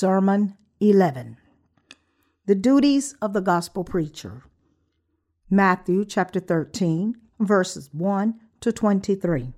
[0.00, 1.36] Sermon 11
[2.46, 4.44] The Duties of the Gospel Preacher.
[5.50, 9.52] Matthew chapter 13, verses 1 to 23.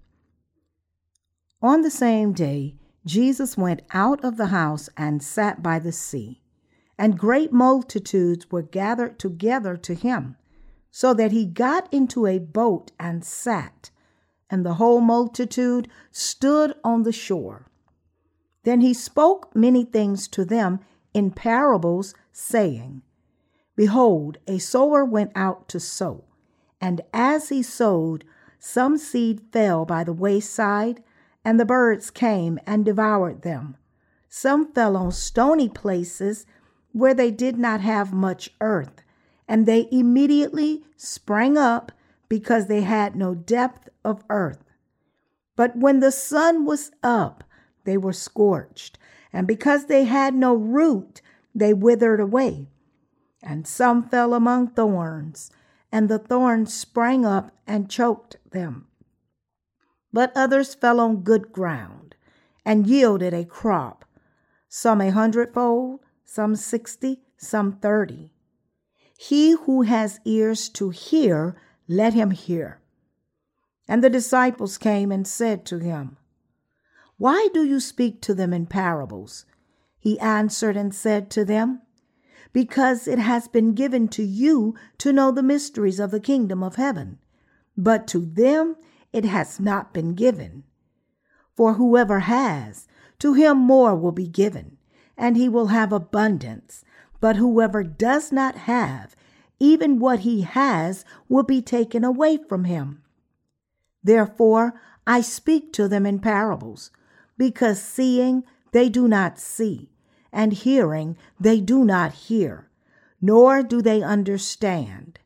[1.62, 2.74] On the same day,
[3.06, 6.42] Jesus went out of the house and sat by the sea,
[6.98, 10.34] and great multitudes were gathered together to him,
[10.90, 13.92] so that he got into a boat and sat,
[14.50, 17.68] and the whole multitude stood on the shore.
[18.64, 20.80] Then he spoke many things to them
[21.12, 23.02] in parables, saying,
[23.74, 26.24] Behold, a sower went out to sow,
[26.80, 28.24] and as he sowed,
[28.58, 31.02] some seed fell by the wayside,
[31.44, 33.76] and the birds came and devoured them.
[34.28, 36.46] Some fell on stony places
[36.92, 39.02] where they did not have much earth,
[39.48, 41.90] and they immediately sprang up
[42.28, 44.62] because they had no depth of earth.
[45.56, 47.44] But when the sun was up,
[47.84, 48.98] they were scorched,
[49.32, 51.20] and because they had no root,
[51.54, 52.68] they withered away.
[53.42, 55.50] And some fell among thorns,
[55.90, 58.86] and the thorns sprang up and choked them.
[60.12, 62.14] But others fell on good ground
[62.64, 64.04] and yielded a crop,
[64.68, 68.32] some a hundredfold, some sixty, some thirty.
[69.18, 71.56] He who has ears to hear,
[71.88, 72.80] let him hear.
[73.88, 76.16] And the disciples came and said to him,
[77.22, 79.44] why do you speak to them in parables?
[80.00, 81.82] He answered and said to them,
[82.52, 86.74] Because it has been given to you to know the mysteries of the kingdom of
[86.74, 87.20] heaven,
[87.76, 88.74] but to them
[89.12, 90.64] it has not been given.
[91.54, 92.88] For whoever has,
[93.20, 94.78] to him more will be given,
[95.16, 96.84] and he will have abundance.
[97.20, 99.14] But whoever does not have,
[99.60, 103.04] even what he has will be taken away from him.
[104.02, 104.74] Therefore,
[105.06, 106.90] I speak to them in parables
[107.36, 109.90] because seeing they do not see,
[110.32, 112.68] and hearing they do not hear,
[113.20, 115.18] nor do they understand.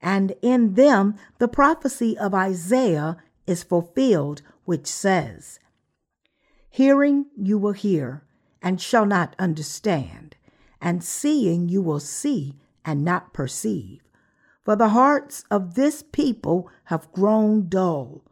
[0.00, 5.58] And in them the prophecy of Isaiah is fulfilled, which says,
[6.68, 8.22] Hearing you will hear,
[8.60, 10.36] and shall not understand,
[10.80, 14.02] and seeing you will see, and not perceive.
[14.64, 18.22] For the hearts of this people have grown dull.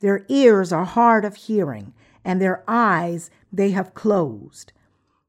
[0.00, 1.94] Their ears are hard of hearing,
[2.24, 4.72] and their eyes they have closed,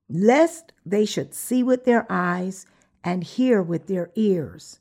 [0.10, 2.66] lest they should see with their eyes
[3.04, 4.80] and hear with their ears,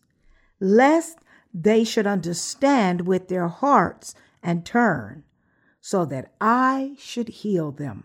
[0.60, 1.18] lest
[1.54, 5.24] they should understand with their hearts and turn,
[5.80, 8.04] so that I should heal them.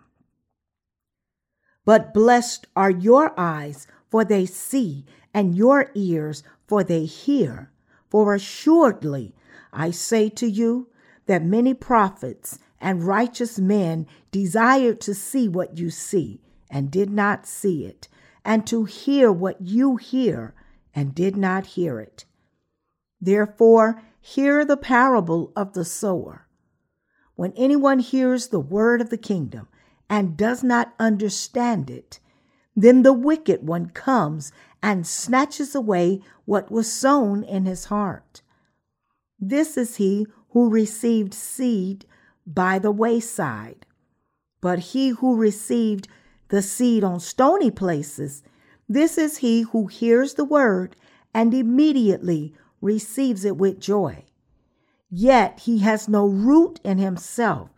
[1.85, 7.71] But blessed are your eyes, for they see, and your ears, for they hear.
[8.09, 9.35] For assuredly
[9.73, 10.87] I say to you
[11.25, 17.47] that many prophets and righteous men desired to see what you see and did not
[17.47, 18.09] see it,
[18.43, 20.53] and to hear what you hear
[20.93, 22.25] and did not hear it.
[23.21, 26.47] Therefore, hear the parable of the sower.
[27.35, 29.69] When anyone hears the word of the kingdom
[30.09, 32.19] and does not understand it,
[32.75, 34.51] then the wicked one comes
[34.81, 38.41] and snatches away what was sown in his heart.
[39.39, 42.05] This is he who received seed
[42.45, 43.85] by the wayside.
[44.61, 46.07] But he who received
[46.49, 48.43] the seed on stony places,
[48.87, 50.95] this is he who hears the word
[51.33, 54.25] and immediately receives it with joy.
[55.09, 57.69] Yet he has no root in himself,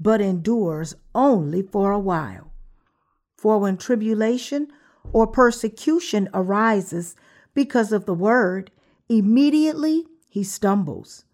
[0.00, 2.52] but endures only for a while.
[3.36, 4.68] For when tribulation
[5.12, 7.14] or persecution arises
[7.52, 8.70] because of the word,
[9.08, 11.24] immediately he stumbles.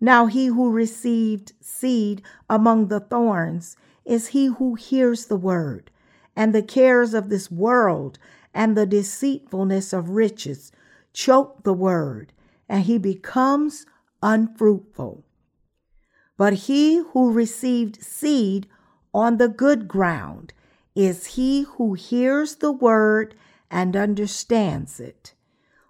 [0.00, 5.90] Now he who received seed among the thorns is he who hears the word,
[6.36, 8.18] and the cares of this world
[8.54, 10.72] and the deceitfulness of riches
[11.12, 12.32] choke the word,
[12.68, 13.86] and he becomes
[14.22, 15.24] unfruitful.
[16.36, 18.68] But he who received seed
[19.12, 20.52] on the good ground
[20.94, 23.34] is he who hears the word
[23.70, 25.34] and understands it,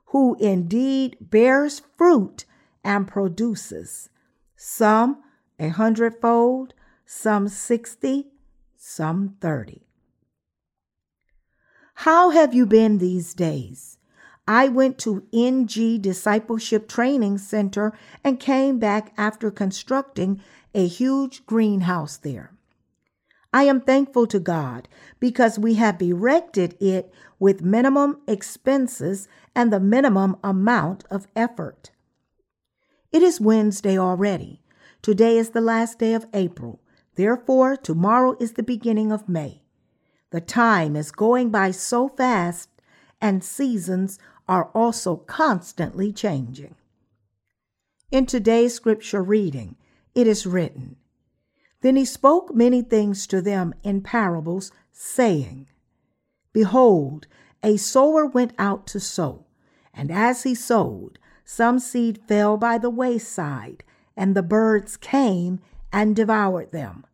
[0.06, 2.47] who indeed bears fruit
[2.88, 4.08] and produces
[4.56, 5.23] some
[5.61, 6.73] a hundredfold,
[7.05, 8.29] some sixty,
[8.79, 9.87] some thirty.
[12.06, 13.99] How have you been these days?
[14.46, 17.93] I went to Inje Discipleship Training Center
[18.25, 20.40] and came back after constructing
[20.75, 22.55] a huge greenhouse there.
[23.52, 24.88] I am thankful to God
[25.20, 31.90] because we have erected it with minimum expenses and the minimum amount of effort.
[33.11, 34.61] It is Wednesday already.
[35.01, 36.83] Today is the last day of April.
[37.15, 39.63] Therefore, tomorrow is the beginning of May.
[40.31, 42.69] The time is going by so fast,
[43.19, 46.75] and seasons are also constantly changing.
[48.11, 49.77] In today's scripture reading,
[50.15, 50.97] it is written,
[51.81, 55.69] Then he spoke many things to them in parables, saying,
[56.53, 57.27] Behold,
[57.63, 59.47] a sower went out to sow,
[59.95, 61.19] and as he sowed,
[61.50, 63.83] some seed fell by the wayside,
[64.15, 65.59] and the birds came
[65.91, 67.06] and devoured them.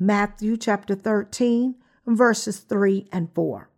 [0.00, 3.70] Matthew chapter 13, verses 3 and 4.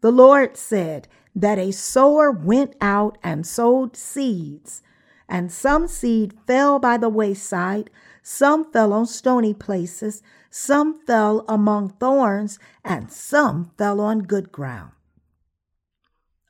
[0.00, 1.06] The Lord said
[1.36, 4.82] that a sower went out and sowed seeds,
[5.28, 7.90] and some seed fell by the wayside,
[8.24, 14.90] some fell on stony places, some fell among thorns, and some fell on good ground.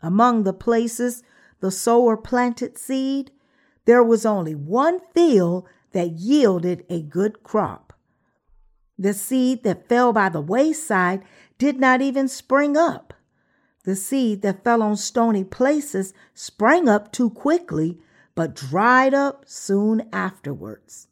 [0.00, 1.23] Among the places
[1.64, 3.31] the sower planted seed,
[3.87, 7.94] there was only one field that yielded a good crop.
[8.99, 11.25] The seed that fell by the wayside
[11.56, 13.14] did not even spring up.
[13.84, 17.99] The seed that fell on stony places sprang up too quickly,
[18.34, 21.08] but dried up soon afterwards.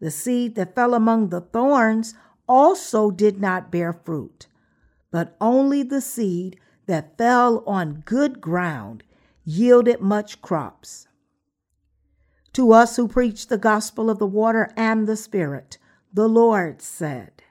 [0.00, 2.14] The seed that fell among the thorns
[2.48, 4.48] also did not bear fruit,
[5.12, 9.04] but only the seed that fell on good ground
[9.44, 11.08] yielded much crops.
[12.54, 15.78] To us who preach the gospel of the water and the Spirit,
[16.12, 17.42] the Lord said,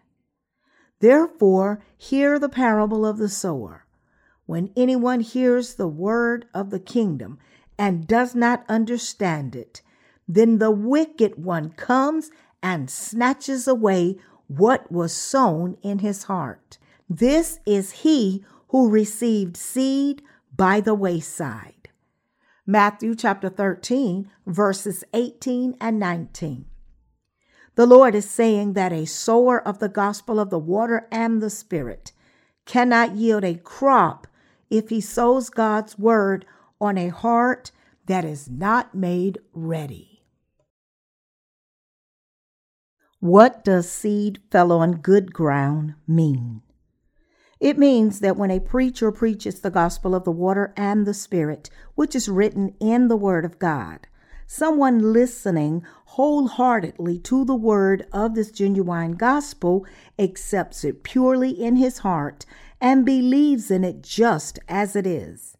[0.99, 3.85] Therefore, hear the parable of the sower.
[4.45, 7.39] When anyone hears the word of the kingdom
[7.77, 9.81] and does not understand it,
[10.27, 12.29] then the wicked one comes
[12.61, 16.77] and snatches away what was sown in his heart.
[17.09, 20.21] This is he who received seed
[20.55, 21.78] by the wayside.
[22.69, 26.65] Matthew chapter 13, verses 18 and 19.
[27.73, 31.49] The Lord is saying that a sower of the gospel of the water and the
[31.49, 32.11] Spirit
[32.67, 34.27] cannot yield a crop
[34.69, 36.45] if he sows God's word
[36.79, 37.71] on a heart
[38.05, 40.21] that is not made ready.
[43.19, 46.61] What does seed fell on good ground mean?
[47.59, 51.69] It means that when a preacher preaches the gospel of the water and the Spirit,
[51.95, 54.07] which is written in the Word of God,
[54.47, 59.85] someone listening wholeheartedly to the word of this genuine gospel
[60.17, 62.45] accepts it purely in his heart
[62.81, 65.55] and believes in it just as it is.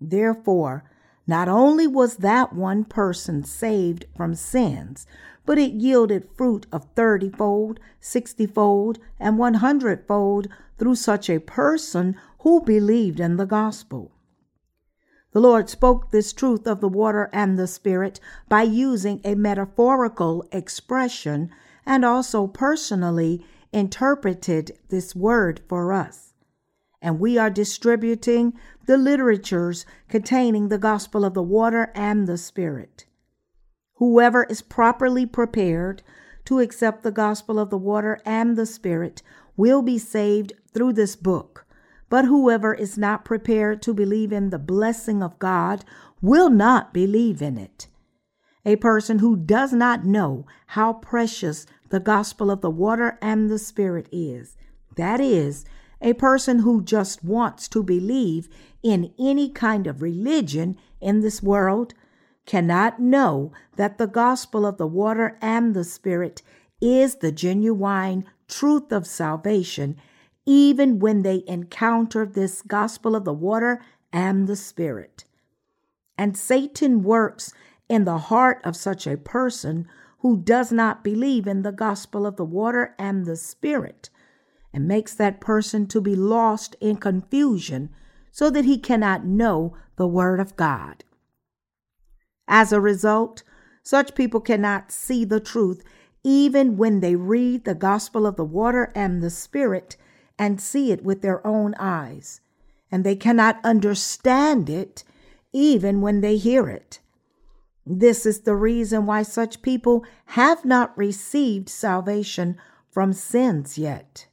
[0.00, 0.84] Therefore,
[1.26, 5.06] not only was that one person saved from sins,
[5.46, 12.60] but it yielded fruit of thirtyfold, sixtyfold, and one hundredfold through such a person who
[12.60, 14.12] believed in the gospel.
[15.32, 20.46] The Lord spoke this truth of the water and the Spirit by using a metaphorical
[20.50, 21.50] expression
[21.84, 26.32] and also personally interpreted this word for us.
[27.02, 28.54] And we are distributing
[28.86, 33.04] the literatures containing the gospel of the water and the Spirit.
[33.96, 36.02] Whoever is properly prepared
[36.44, 39.22] to accept the gospel of the water and the Spirit
[39.56, 41.66] will be saved through this book.
[42.08, 45.84] But whoever is not prepared to believe in the blessing of God
[46.20, 47.88] will not believe in it.
[48.64, 53.58] A person who does not know how precious the gospel of the water and the
[53.58, 54.56] Spirit is,
[54.96, 55.64] that is,
[56.02, 58.48] a person who just wants to believe
[58.82, 61.94] in any kind of religion in this world,
[62.46, 66.42] cannot know that the gospel of the water and the Spirit
[66.80, 69.96] is the genuine truth of salvation,
[70.46, 73.80] even when they encounter this gospel of the water
[74.12, 75.24] and the Spirit.
[76.16, 77.52] And Satan works
[77.88, 79.86] in the heart of such a person
[80.20, 84.08] who does not believe in the gospel of the water and the Spirit,
[84.72, 87.90] and makes that person to be lost in confusion
[88.30, 91.04] so that he cannot know the Word of God.
[92.48, 93.42] As a result,
[93.82, 95.82] such people cannot see the truth
[96.22, 99.96] even when they read the gospel of the water and the Spirit
[100.38, 102.40] and see it with their own eyes.
[102.90, 105.04] And they cannot understand it
[105.52, 106.98] even when they hear it.
[107.86, 112.56] This is the reason why such people have not received salvation
[112.90, 114.26] from sins yet.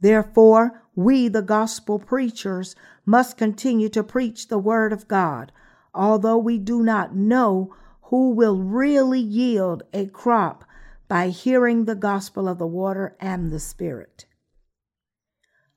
[0.00, 5.50] Therefore, we, the gospel preachers, must continue to preach the word of God
[5.96, 10.64] although we do not know who will really yield a crop
[11.08, 14.26] by hearing the gospel of the water and the Spirit.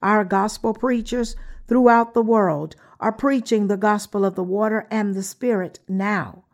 [0.02, 1.36] Our gospel preachers
[1.68, 6.46] throughout the world are preaching the gospel of the water and the Spirit now,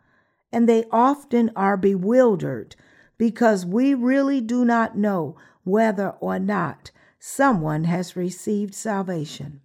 [0.52, 2.76] and they often are bewildered
[3.18, 9.60] because we really do not know whether or not someone has received salvation.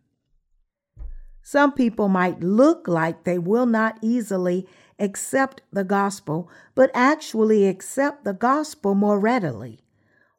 [1.44, 4.68] Some people might look like they will not easily
[5.00, 9.80] accept the gospel, but actually accept the gospel more readily,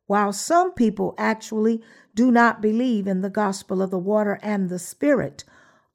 [0.07, 1.83] while some people actually
[2.15, 5.45] do not believe in the gospel of the water and the Spirit,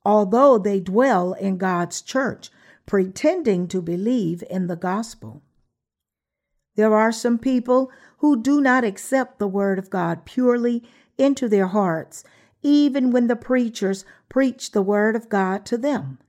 [0.03, 2.49] although they dwell in God's church,
[2.85, 5.41] pretending to believe in the gospel.
[6.75, 10.83] There are some people who do not accept the word of God purely
[11.17, 12.23] into their hearts,
[12.61, 16.19] even when the preachers preach the word of God to them.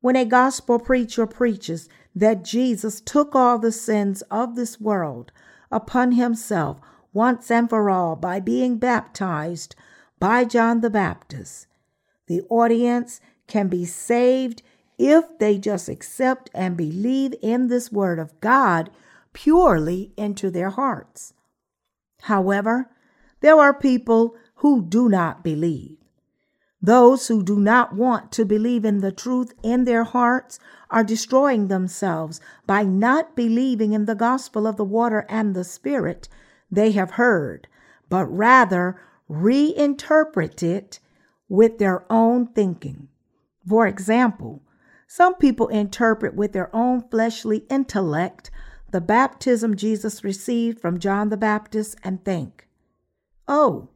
[0.00, 5.32] When a gospel preacher preaches that Jesus took all the sins of this world
[5.70, 6.78] upon himself
[7.12, 9.74] once and for all by being baptized
[10.18, 11.66] by John the Baptist,
[12.26, 14.62] the audience can be saved
[14.98, 18.90] if they just accept and believe in this word of God
[19.32, 21.34] purely into their hearts.
[22.22, 22.90] However,
[23.40, 25.98] there are people who do not believe.
[26.86, 31.66] Those who do not want to believe in the truth in their hearts are destroying
[31.66, 36.28] themselves by not believing in the gospel of the water and the spirit
[36.70, 37.66] they have heard,
[38.08, 41.00] but rather reinterpret it
[41.48, 43.08] with their own thinking.
[43.68, 44.62] For example,
[45.08, 48.52] some people interpret with their own fleshly intellect
[48.92, 52.68] the baptism Jesus received from John the Baptist and think,
[53.48, 53.88] oh,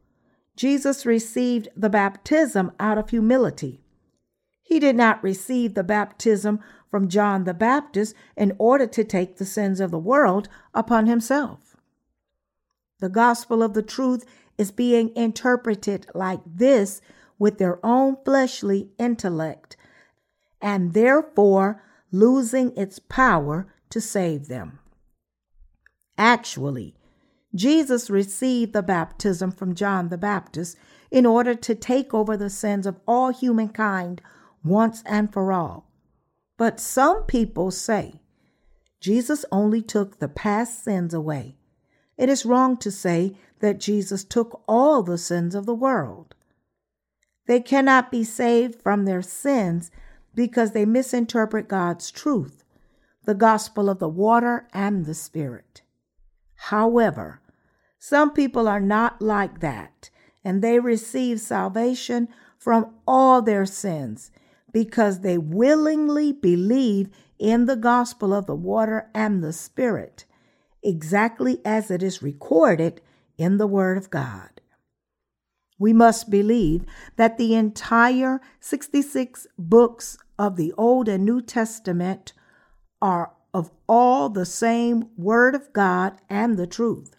[0.61, 3.81] Jesus received the baptism out of humility.
[4.61, 9.47] He did not receive the baptism from John the Baptist in order to take the
[9.47, 11.79] sins of the world upon himself.
[12.99, 14.26] The gospel of the truth
[14.59, 17.00] is being interpreted like this
[17.38, 19.79] with their own fleshly intellect
[20.61, 24.79] and therefore losing its power to save them.
[26.19, 26.95] Actually,
[27.54, 30.76] Jesus received the baptism from John the Baptist
[31.11, 34.23] in order to take over the sins of all humankind
[34.62, 35.90] once and for all.
[36.57, 38.21] But some people say
[39.00, 41.57] Jesus only took the past sins away.
[42.16, 46.35] It is wrong to say that Jesus took all the sins of the world.
[47.47, 49.90] They cannot be saved from their sins
[50.35, 52.62] because they misinterpret God's truth,
[53.25, 55.83] the gospel of the water and the Spirit.
[56.64, 57.40] However,
[57.99, 60.11] some people are not like that,
[60.45, 64.31] and they receive salvation from all their sins
[64.71, 70.26] because they willingly believe in the gospel of the water and the Spirit,
[70.83, 73.00] exactly as it is recorded
[73.38, 74.61] in the Word of God.
[75.79, 76.85] We must believe
[77.17, 82.35] that the entire 66 books of the Old and New Testament
[83.00, 87.16] are of all the same Word of God and the truth.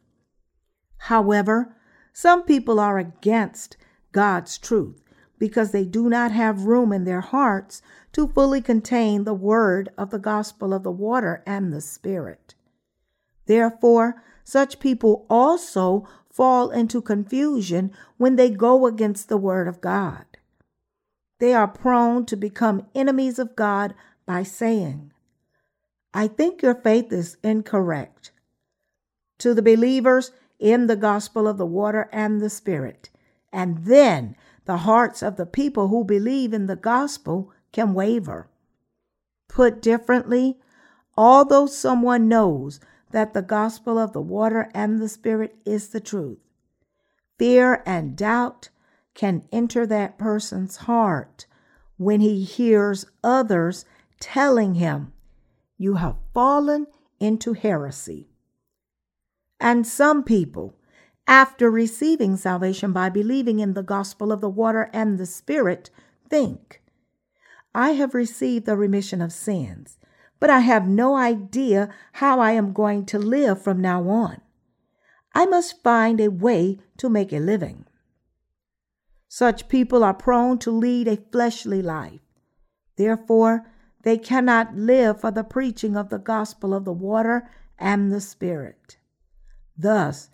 [0.97, 1.75] However,
[2.13, 3.77] some people are against
[4.11, 5.01] God's truth
[5.39, 7.81] because they do not have room in their hearts
[8.13, 12.53] to fully contain the word of the gospel of the water and the Spirit.
[13.47, 20.25] Therefore, such people also fall into confusion when they go against the word of God.
[21.39, 23.95] They are prone to become enemies of God
[24.25, 25.10] by saying,
[26.13, 28.31] I think your faith is incorrect.
[29.39, 33.09] To the believers in the gospel of the water and the spirit,
[33.51, 38.49] and then the hearts of the people who believe in the gospel can waver.
[39.47, 40.59] Put differently,
[41.17, 42.79] although someone knows
[43.11, 46.39] that the gospel of the water and the spirit is the truth,
[47.37, 48.69] fear and doubt
[49.13, 51.45] can enter that person's heart
[51.97, 53.85] when he hears others
[54.19, 55.11] telling him
[55.81, 56.85] you have fallen
[57.19, 58.27] into heresy.
[59.59, 60.75] And some people,
[61.27, 65.89] after receiving salvation by believing in the gospel of the water and the Spirit,
[66.29, 66.81] think,
[67.73, 69.97] I have received the remission of sins,
[70.39, 74.41] but I have no idea how I am going to live from now on.
[75.33, 77.85] I must find a way to make a living.
[79.27, 82.19] Such people are prone to lead a fleshly life.
[82.97, 83.65] Therefore,
[84.03, 88.97] they cannot live for the preaching of the gospel of the water and the Spirit.
[89.77, 90.29] Thus,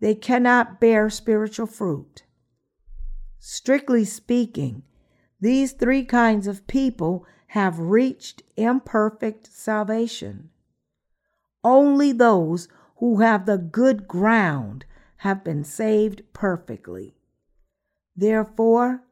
[0.00, 2.24] they cannot bear spiritual fruit.
[3.38, 4.82] Strictly speaking,
[5.40, 10.50] these three kinds of people have reached imperfect salvation.
[11.64, 14.84] Only those who have the good ground
[15.18, 17.14] have been saved perfectly.
[18.16, 19.02] Therefore,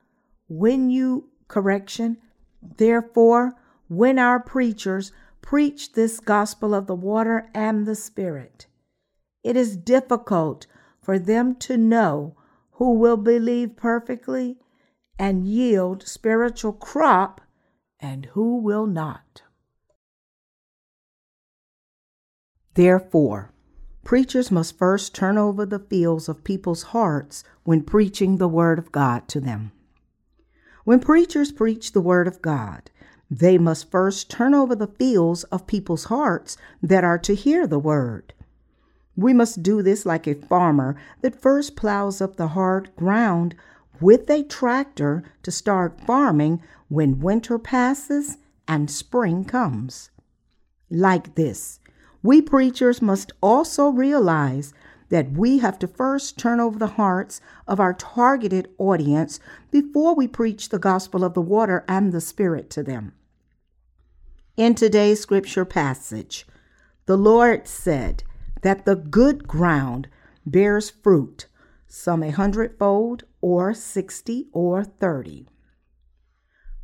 [0.49, 2.19] when you, correction,
[2.62, 3.55] therefore,
[3.90, 5.11] when our preachers
[5.42, 8.68] preach this gospel of the water and the Spirit.
[9.42, 10.68] It is difficult
[11.02, 12.37] for them to know
[12.75, 14.59] who will believe perfectly
[15.18, 17.40] and yield spiritual crop,
[17.99, 19.42] and who will not.
[22.75, 23.52] Therefore,
[24.04, 28.92] preachers must first turn over the fields of people's hearts when preaching the Word of
[28.92, 29.73] God to them.
[30.85, 32.89] When preachers preach the Word of God,
[33.31, 37.79] they must first turn over the fields of people's hearts that are to hear the
[37.79, 38.35] Word.
[39.17, 43.55] We must do this like a farmer that first plows up the hard ground
[44.01, 50.11] with a tractor to start farming when winter passes and spring comes.
[50.91, 51.79] Like this,
[52.23, 54.75] we preachers must also realize
[55.11, 59.39] that we have to first turn over the hearts of our targeted audience
[59.71, 63.13] before we preach the gospel of the water and the Spirit to them.
[64.61, 66.47] In today's scripture passage,
[67.07, 68.25] the Lord said
[68.61, 70.07] that the good ground
[70.45, 71.47] bears fruit,
[71.88, 75.49] some a hundredfold, or sixty, or thirty.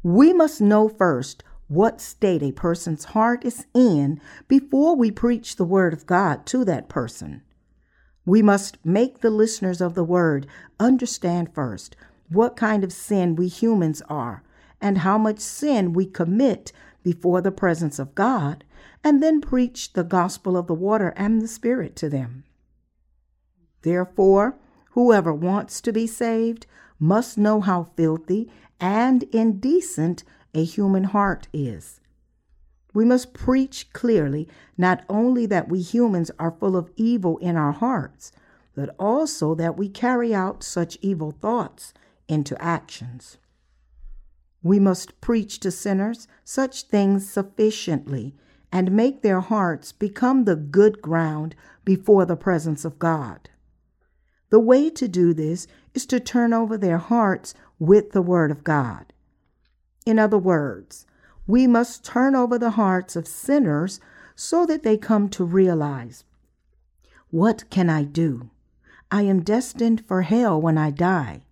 [0.02, 5.64] We must know first what state a person's heart is in before we preach the
[5.66, 7.42] Word of God to that person.
[8.25, 10.47] We must make the listeners of the Word
[10.80, 11.95] understand first
[12.30, 14.42] what kind of sin we humans are
[14.80, 16.73] and how much sin we commit
[17.06, 18.64] before the presence of God,
[19.04, 22.42] and then preach the gospel of the water and the Spirit to them.
[23.82, 24.58] Therefore,
[24.90, 26.66] whoever wants to be saved
[26.98, 32.00] must know how filthy and indecent a human heart is.
[32.92, 37.70] We must preach clearly not only that we humans are full of evil in our
[37.70, 38.32] hearts,
[38.75, 41.94] but also that we carry out such evil thoughts
[42.26, 43.38] into actions.
[44.67, 48.35] We must preach to sinners such things sufficiently
[48.73, 53.49] and make their hearts become the good ground before the presence of God.
[54.50, 58.65] The way to do this is to turn over their hearts with the Word of
[58.65, 59.13] God.
[60.05, 61.07] In other words,
[61.47, 64.00] we must turn over the hearts of sinners
[64.35, 66.25] so that they come to realize
[67.31, 68.50] what can I do?
[69.13, 71.46] I am destined for hell when I die.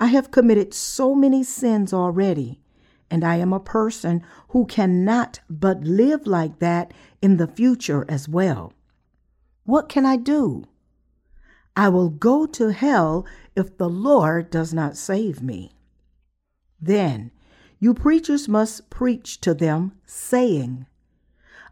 [0.00, 2.60] I have committed so many sins already,
[3.10, 8.28] and I am a person who cannot but live like that in the future as
[8.28, 8.72] well.
[9.64, 10.64] What can I do?
[11.76, 15.72] I will go to hell if the Lord does not save me.
[16.80, 17.30] Then
[17.80, 20.86] you preachers must preach to them, saying,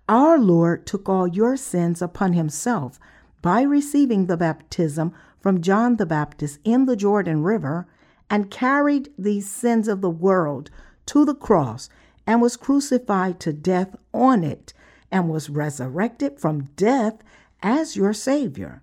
[0.08, 3.00] Our Lord took all your sins upon himself
[3.42, 7.86] by receiving the baptism from John the Baptist in the Jordan River
[8.30, 10.70] and carried these sins of the world
[11.06, 11.88] to the cross
[12.26, 14.72] and was crucified to death on it
[15.10, 17.18] and was resurrected from death
[17.62, 18.82] as your Savior.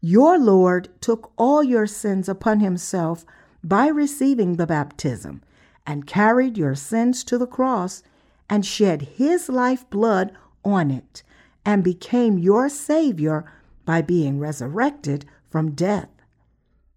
[0.00, 3.24] Your Lord took all your sins upon himself
[3.62, 5.42] by receiving the baptism
[5.86, 8.02] and carried your sins to the cross
[8.48, 10.32] and shed his life blood
[10.64, 11.22] on it
[11.64, 13.44] and became your Savior
[13.84, 16.08] by being resurrected from death.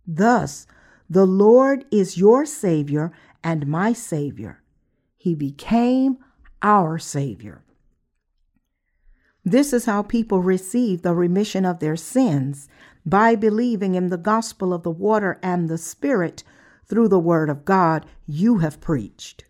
[0.06, 0.68] Thus,
[1.10, 3.12] the Lord is your Savior
[3.44, 4.62] and my Savior.
[5.16, 6.18] He became
[6.62, 7.64] our Savior.
[9.46, 12.68] This is how people receive the remission of their sins
[13.06, 16.44] by believing in the gospel of the water and the Spirit
[16.86, 19.46] through the word of God you have preached.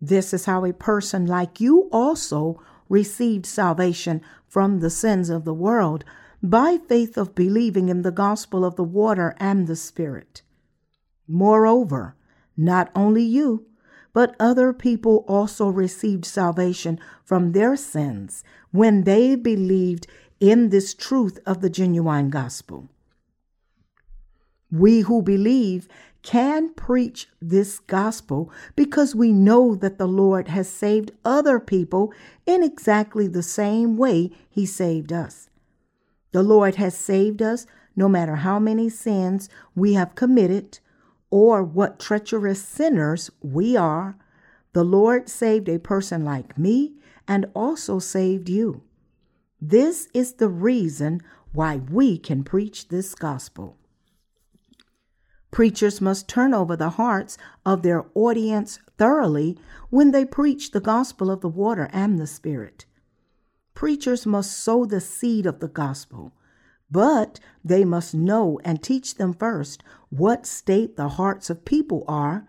[0.00, 5.54] This is how a person like you also received salvation from the sins of the
[5.54, 6.04] world
[6.42, 10.42] by faith of believing in the gospel of the water and the Spirit.
[11.28, 12.16] Moreover,
[12.56, 13.66] not only you,
[14.12, 20.06] but other people also received salvation from their sins when they believed
[20.40, 22.88] in this truth of the genuine gospel.
[24.72, 25.88] We who believe
[26.22, 32.12] can preach this gospel because we know that the Lord has saved other people
[32.46, 35.49] in exactly the same way He saved us.
[36.32, 37.66] The Lord has saved us
[37.96, 40.78] no matter how many sins we have committed
[41.30, 44.16] or what treacherous sinners we are.
[44.72, 46.94] The Lord saved a person like me
[47.26, 48.82] and also saved you.
[49.60, 51.20] This is the reason
[51.52, 53.76] why we can preach this gospel.
[55.50, 59.58] Preachers must turn over the hearts of their audience thoroughly
[59.90, 62.84] when they preach the gospel of the water and the Spirit.
[63.80, 66.34] Preachers must sow the seed of the gospel,
[66.90, 72.46] but they must know and teach them first what state the hearts of people are,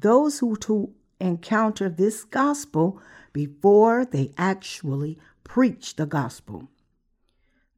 [0.00, 2.98] those who to encounter this gospel
[3.34, 6.70] before they actually preach the gospel.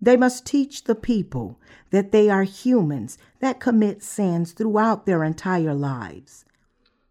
[0.01, 1.59] They must teach the people
[1.91, 6.45] that they are humans that commit sins throughout their entire lives.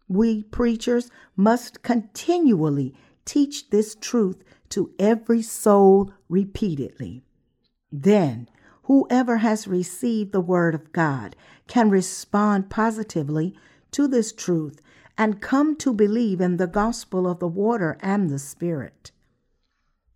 [0.08, 2.94] We preachers must continually
[3.28, 7.22] teach this truth to every soul repeatedly.
[7.92, 8.48] Then,
[8.84, 11.36] whoever has received the Word of God
[11.66, 13.54] can respond positively
[13.90, 14.80] to this truth
[15.18, 19.12] and come to believe in the gospel of the water and the Spirit.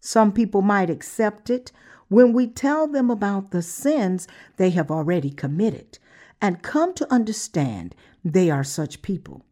[0.01, 1.71] Some people might accept it
[2.09, 5.99] when we tell them about the sins they have already committed
[6.41, 7.95] and come to understand
[8.25, 9.45] they are such people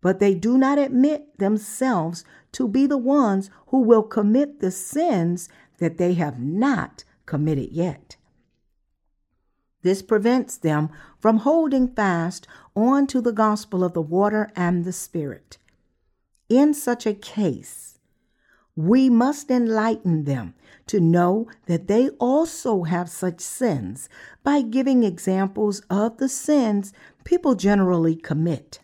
[0.00, 5.48] but they do not admit themselves to be the ones who will commit the sins
[5.78, 8.16] that they have not committed yet.
[9.82, 14.92] This prevents them from holding fast on to the gospel of the water and the
[14.92, 15.58] Spirit.
[16.48, 17.98] In such a case,
[18.74, 20.54] we must enlighten them
[20.86, 24.08] to know that they also have such sins
[24.42, 26.92] by giving examples of the sins
[27.24, 28.80] people generally commit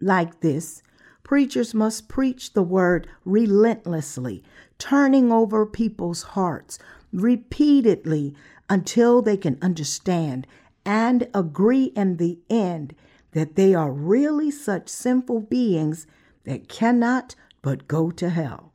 [0.00, 0.82] like this,
[1.22, 4.42] preachers must preach the word relentlessly,
[4.78, 6.78] turning over people's hearts
[7.12, 8.34] repeatedly
[8.68, 10.46] until they can understand
[10.84, 12.94] and agree in the end
[13.32, 16.06] that they are really such sinful beings
[16.44, 18.72] that cannot but go to hell.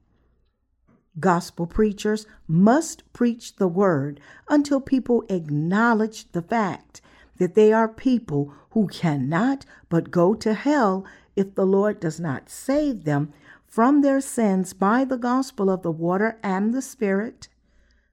[1.19, 7.01] Gospel preachers must preach the word until people acknowledge the fact
[7.37, 12.49] that they are people who cannot but go to hell if the Lord does not
[12.49, 13.33] save them
[13.65, 17.49] from their sins by the gospel of the water and the Spirit,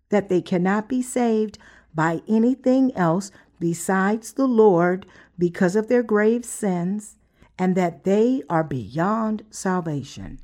[0.09, 1.57] that they cannot be saved
[1.95, 3.31] by anything else
[3.61, 5.07] besides the Lord
[5.39, 7.17] because of their grave sins,
[7.59, 10.41] and that they are beyond salvation.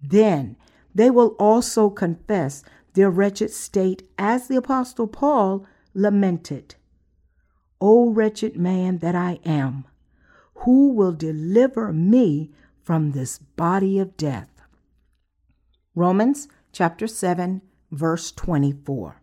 [0.00, 0.56] Then
[0.94, 6.76] they will also confess their wretched state as the Apostle Paul lamented.
[7.80, 9.84] O wretched man that I am,
[10.64, 12.50] who will deliver me
[12.82, 14.48] from this body of death?
[15.94, 19.20] Romans chapter 7, verse 24.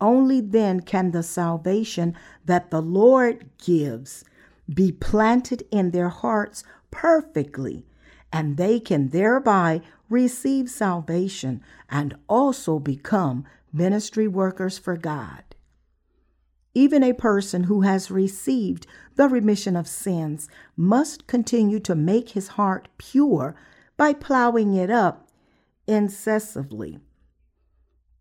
[0.00, 4.24] Only then can the salvation that the Lord gives
[4.72, 7.86] be planted in their hearts perfectly,
[8.32, 15.45] and they can thereby receive salvation and also become ministry workers for God.
[16.76, 22.48] Even a person who has received the remission of sins must continue to make his
[22.48, 23.56] heart pure
[23.96, 25.26] by plowing it up
[25.86, 26.98] incessantly.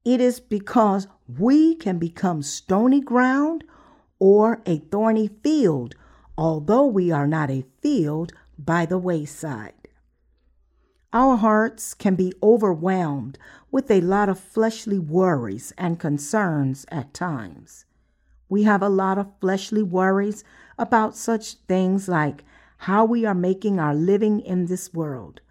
[0.05, 3.65] It is because we can become stony ground
[4.19, 5.95] or a thorny field,
[6.37, 9.89] although we are not a field by the wayside.
[11.11, 13.37] Our hearts can be overwhelmed
[13.69, 17.83] with a lot of fleshly worries and concerns at times.
[18.49, 20.43] We have a lot of fleshly worries
[20.77, 22.43] about such things like
[22.77, 25.41] how we are making our living in this world.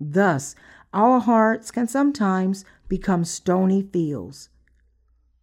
[0.00, 0.54] Thus,
[0.92, 4.48] our hearts can sometimes become stony fields.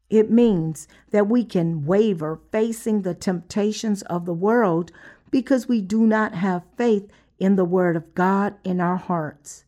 [0.10, 4.91] It means that we can waver facing the temptations of the world
[5.32, 9.65] because we do not have faith in the Word of God in our hearts.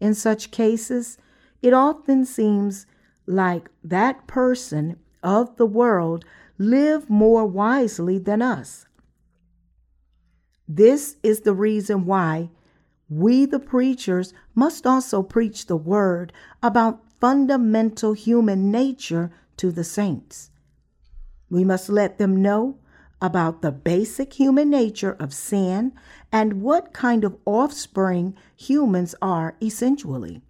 [0.00, 1.18] In such cases,
[1.62, 2.86] it often seems
[3.26, 6.24] like that person of the world
[6.58, 8.86] live more wisely than us.
[10.66, 12.50] This is the reason why
[13.08, 20.50] we, the preachers, must also preach the word about fundamental human nature to the saints.
[21.48, 22.78] We must let them know
[23.20, 25.92] about the basic human nature of sin
[26.30, 30.42] and what kind of offspring humans are essentially.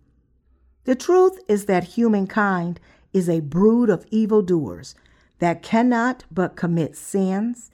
[0.85, 2.81] The truth is that humankind
[3.19, 4.95] is a brood of evildoers
[5.41, 7.71] that cannot but commit sins,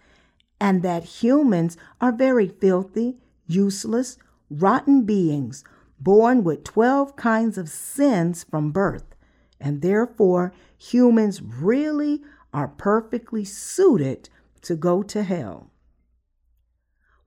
[0.59, 4.17] and that humans are very filthy, useless,
[4.51, 5.63] rotten beings
[6.01, 9.15] born with 12 kinds of sins from birth,
[9.61, 14.29] and therefore humans really are perfectly suited
[14.63, 15.71] to go to hell.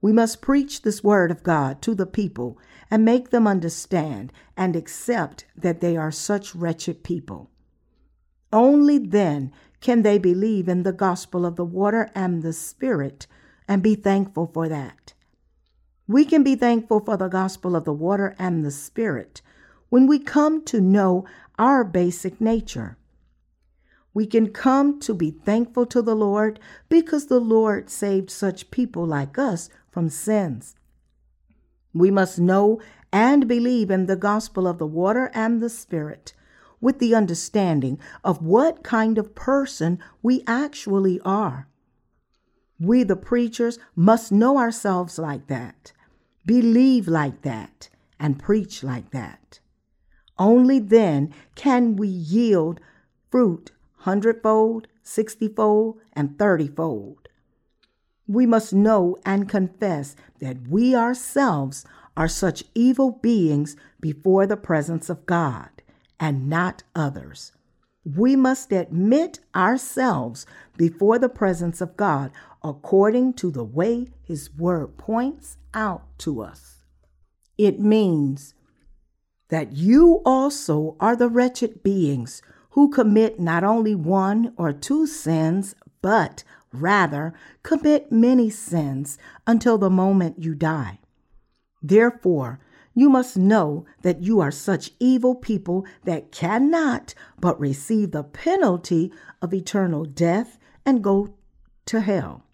[0.00, 2.58] We must preach this word of God to the people
[2.90, 7.50] and make them understand and accept that they are such wretched people.
[8.52, 13.26] Only then can they believe in the gospel of the water and the Spirit
[13.66, 15.12] and be thankful for that.
[16.06, 19.42] We can be thankful for the gospel of the water and the Spirit
[19.90, 21.26] when we come to know
[21.58, 22.96] our basic nature.
[24.14, 26.58] We can come to be thankful to the Lord
[26.88, 30.74] because the Lord saved such people like us from sins.
[31.92, 32.80] We must know
[33.12, 36.32] and believe in the gospel of the water and the Spirit
[36.80, 41.68] with the understanding of what kind of person we actually are.
[42.80, 45.92] We, the preachers, must know ourselves like that,
[46.46, 47.88] believe like that,
[48.20, 49.60] and preach like that.
[50.38, 52.80] Only then can we yield
[53.30, 57.26] fruit hundredfold, sixtyfold, and thirtyfold.
[58.26, 61.84] We must know and confess that we ourselves
[62.16, 65.77] are such evil beings before the presence of God
[66.20, 67.52] and not others.
[68.04, 72.30] We must admit ourselves before the presence of God
[72.62, 76.82] according to the way His Word points out to us.
[77.56, 78.54] It means
[79.48, 85.74] that you also are the wretched beings who commit not only one or two sins,
[86.00, 91.00] but rather commit many sins until the moment you die.
[91.82, 92.60] Therefore,
[92.98, 99.12] you must know that you are such evil people that cannot but receive the penalty
[99.40, 101.34] of eternal death and go
[101.86, 102.44] to hell.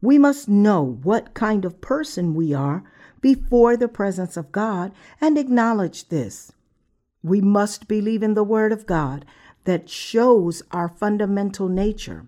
[0.00, 2.84] We must know what kind of person we are
[3.20, 6.52] before the presence of God and acknowledge this.
[7.22, 9.24] We must believe in the Word of God
[9.64, 12.26] that shows our fundamental nature.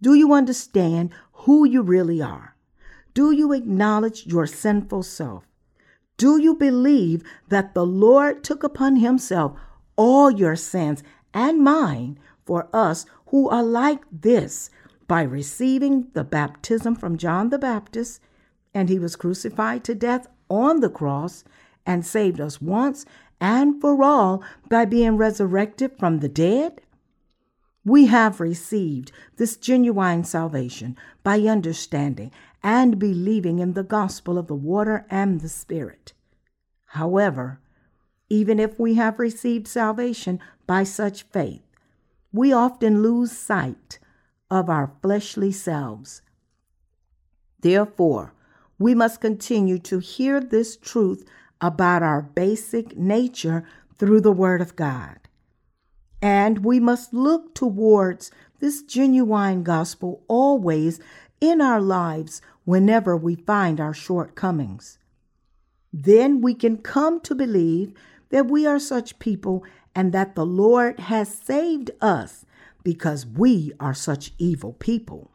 [0.00, 2.56] Do you understand who you really are?
[3.14, 5.44] Do you acknowledge your sinful self?
[6.16, 9.52] Do you believe that the Lord took upon himself
[9.96, 11.02] all your sins
[11.34, 14.70] and mine for us who are like this
[15.06, 18.20] by receiving the baptism from John the Baptist,
[18.74, 21.44] and he was crucified to death on the cross
[21.84, 23.04] and saved us once
[23.40, 26.80] and for all by being resurrected from the dead?
[27.86, 34.56] We have received this genuine salvation by understanding and believing in the gospel of the
[34.56, 36.12] water and the Spirit.
[36.86, 37.60] However,
[38.28, 41.62] even if we have received salvation by such faith,
[42.32, 44.00] we often lose sight
[44.50, 46.22] of our fleshly selves.
[47.60, 48.34] Therefore,
[48.80, 51.24] we must continue to hear this truth
[51.60, 53.64] about our basic nature
[53.96, 55.25] through the Word of God.
[56.26, 60.98] And we must look towards this genuine gospel always
[61.40, 64.98] in our lives whenever we find our shortcomings.
[65.92, 67.94] Then we can come to believe
[68.30, 69.62] that we are such people
[69.94, 72.44] and that the Lord has saved us
[72.82, 75.30] because we are such evil people.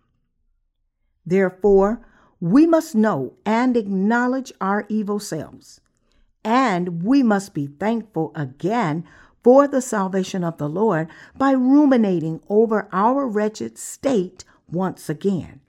[1.26, 2.06] Therefore,
[2.42, 5.80] we must know and acknowledge our evil selves,
[6.44, 9.06] and we must be thankful again
[9.44, 15.62] for the salvation of the Lord by ruminating over our wretched state once again.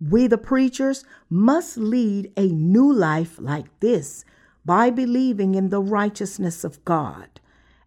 [0.00, 4.24] We, the preachers, must lead a new life like this
[4.64, 7.40] by believing in the righteousness of God,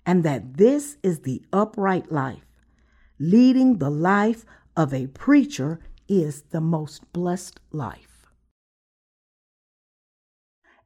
[0.05, 2.45] and that this is the upright life.
[3.19, 8.27] Leading the life of a preacher is the most blessed life.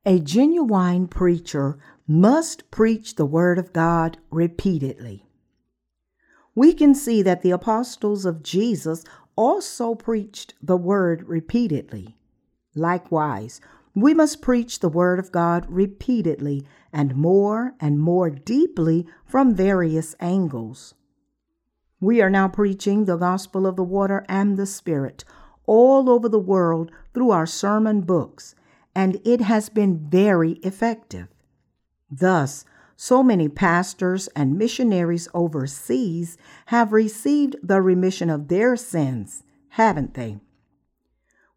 [0.05, 1.77] A genuine preacher
[2.07, 5.27] must preach the Word of God repeatedly.
[6.55, 9.03] We can see that the apostles of Jesus
[9.35, 12.17] also preached the word repeatedly.
[12.73, 13.61] Likewise,
[13.93, 20.15] we must preach the word of God repeatedly and more and more deeply from various
[20.19, 20.95] angles.
[21.99, 25.23] We are now preaching the gospel of the water and the spirit
[25.65, 28.55] all over the world through our sermon books,
[28.95, 31.27] and it has been very effective.
[32.09, 32.65] Thus,
[32.95, 40.39] so many pastors and missionaries overseas have received the remission of their sins, haven't they?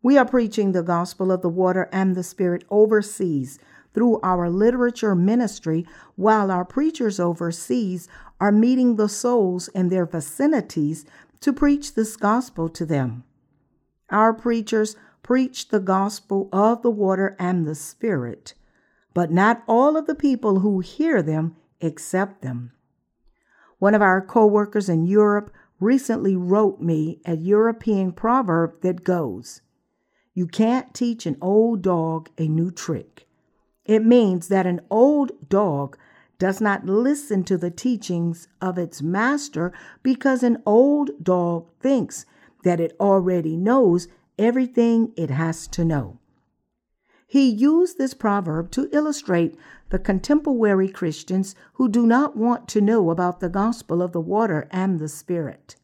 [0.03, 3.59] We are preaching the gospel of the water and the spirit overseas
[3.93, 8.09] through our literature ministry, while our preachers overseas
[8.41, 11.05] are meeting the souls in their vicinities
[11.41, 13.25] to preach this gospel to them.
[14.11, 18.55] Our preachers preach the gospel of the water and the spirit
[19.15, 22.73] but not all of the people who hear them accept them.
[23.79, 29.63] One of our co workers in Europe recently wrote me a European proverb that goes,
[30.35, 33.27] You can't teach an old dog a new trick.
[33.85, 35.97] It means that an old dog
[36.39, 42.25] does not listen to the teachings of its master because an old dog thinks
[42.63, 46.20] that it already knows everything it has to know.
[47.31, 49.57] He used this proverb to illustrate
[49.91, 54.67] the contemporary Christians who do not want to know about the gospel of the water
[54.73, 55.77] and the Spirit.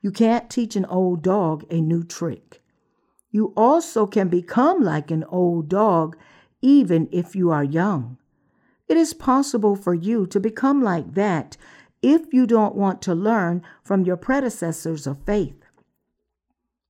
[0.00, 2.62] You can't teach an old dog a new trick.
[3.32, 6.16] You also can become like an old dog
[6.62, 8.18] even if you are young.
[8.86, 11.56] It is possible for you to become like that
[12.00, 15.64] if you don't want to learn from your predecessors of faith.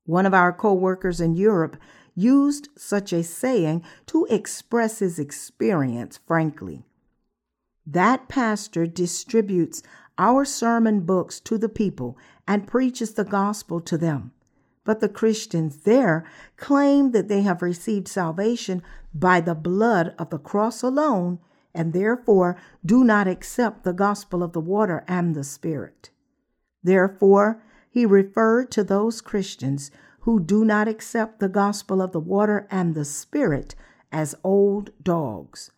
[0.05, 1.79] One of our co workers in Europe
[2.15, 6.85] used such a saying to express his experience frankly.
[7.87, 9.83] That pastor distributes
[10.17, 14.33] our sermon books to the people and preaches the gospel to them.
[14.85, 16.25] But the Christians there
[16.57, 18.83] claim that they have received salvation
[19.15, 21.39] by the blood of the cross alone
[21.75, 26.11] and therefore do not accept the gospel of the water and the Spirit.
[26.83, 29.91] Therefore, he referred to those Christians
[30.25, 33.75] who do not accept the gospel of the water and the Spirit
[34.11, 35.71] as old dogs.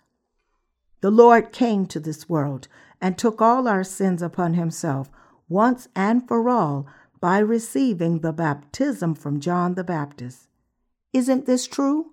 [1.01, 2.69] The Lord came to this world
[3.01, 5.11] and took all our sins upon himself
[5.49, 6.87] once and for all
[7.21, 10.47] by receiving the baptism from John the Baptist.
[11.13, 12.13] Isn't this true?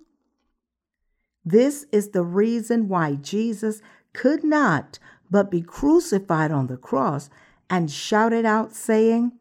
[1.45, 3.79] This is the reason why Jesus
[4.11, 4.97] could not
[5.29, 7.29] but be crucified on the cross
[7.69, 9.33] and shouted out, saying,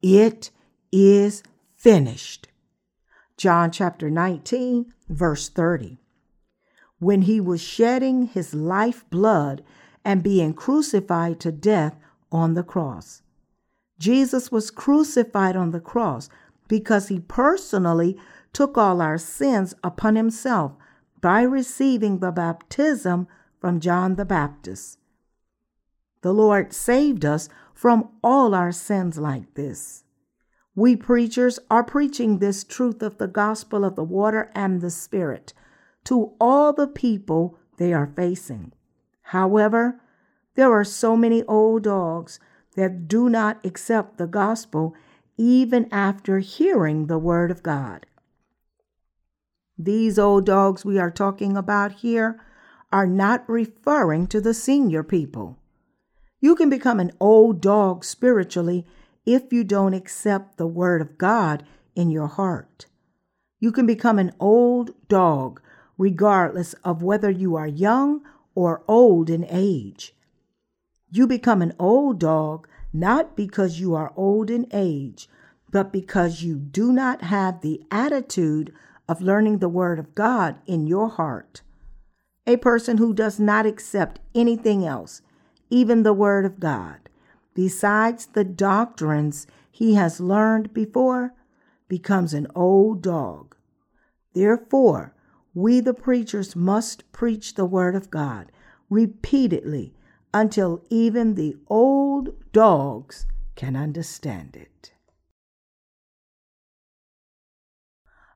[0.00, 0.50] It
[0.90, 1.42] is
[1.80, 2.48] finished.
[3.38, 5.98] John chapter 19, verse 30.
[6.98, 9.64] When he was shedding his life blood
[10.04, 11.96] and being crucified to death
[12.30, 13.22] on the cross.
[13.98, 16.28] Jesus was crucified on the cross
[16.68, 18.18] because he personally
[18.52, 20.72] took all our sins upon himself
[21.22, 23.26] by receiving the baptism
[23.58, 24.98] from John the Baptist.
[26.20, 30.04] The Lord saved us from all our sins like this.
[30.74, 35.52] We preachers are preaching this truth of the gospel of the water and the Spirit
[36.04, 38.72] to all the people they are facing.
[39.22, 40.00] However,
[40.54, 42.38] there are so many old dogs
[42.76, 44.94] that do not accept the gospel
[45.36, 48.06] even after hearing the word of God.
[49.78, 52.38] These old dogs we are talking about here
[52.92, 55.58] are not referring to the senior people.
[56.40, 58.86] You can become an old dog spiritually
[59.24, 62.86] if you don't accept the Word of God in your heart.
[63.58, 65.60] You can become an old dog
[65.98, 68.22] regardless of whether you are young
[68.54, 70.14] or old in age.
[71.12, 75.28] You become an old dog not because you are old in age,
[75.70, 78.72] but because you do not have the attitude
[79.08, 81.62] of learning the Word of God in your heart.
[82.46, 85.22] A person who does not accept anything else,
[85.68, 86.99] even the Word of God,
[87.54, 91.34] besides the doctrines he has learned before,
[91.88, 93.56] becomes an old dog.
[94.32, 95.14] Therefore,
[95.54, 98.52] we the preachers must preach the Word of God
[98.88, 99.94] repeatedly
[100.32, 104.92] until even the old dogs can understand it.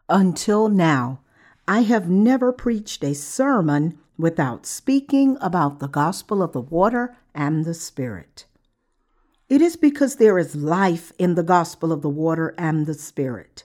[0.09, 1.21] Until now,
[1.67, 7.65] I have never preached a sermon without speaking about the gospel of the water and
[7.65, 8.45] the Spirit.
[9.49, 13.65] It is because there is life in the gospel of the water and the Spirit.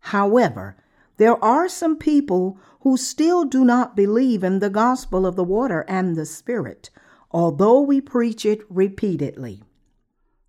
[0.00, 0.76] However,
[1.18, 5.84] there are some people who still do not believe in the gospel of the water
[5.88, 6.90] and the Spirit,
[7.30, 9.62] although we preach it repeatedly.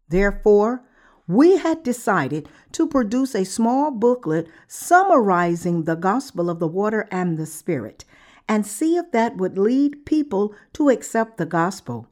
[0.08, 0.84] Therefore,
[1.28, 7.38] we had decided to produce a small booklet summarizing the gospel of the water and
[7.38, 8.04] the spirit
[8.48, 12.08] and see if that would lead people to accept the gospel.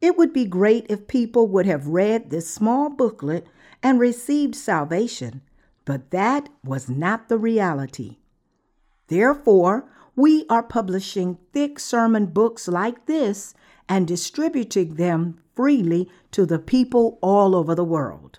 [0.00, 3.46] It would be great if people would have read this small booklet
[3.82, 5.42] and received salvation,
[5.84, 8.18] but that was not the reality.
[9.08, 13.54] Therefore, we are publishing thick sermon books like this
[13.88, 18.38] and distributing them freely to the people all over the world.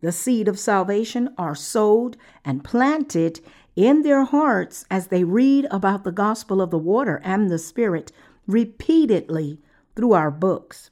[0.00, 3.40] The seed of salvation are sowed and planted
[3.74, 8.12] in their hearts as they read about the gospel of the water and the Spirit
[8.46, 9.60] repeatedly
[9.96, 10.90] through our books.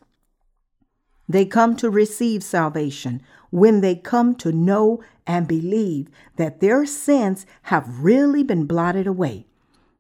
[1.29, 7.47] They come to receive salvation when they come to know and believe that their sins
[7.63, 9.47] have really been blotted away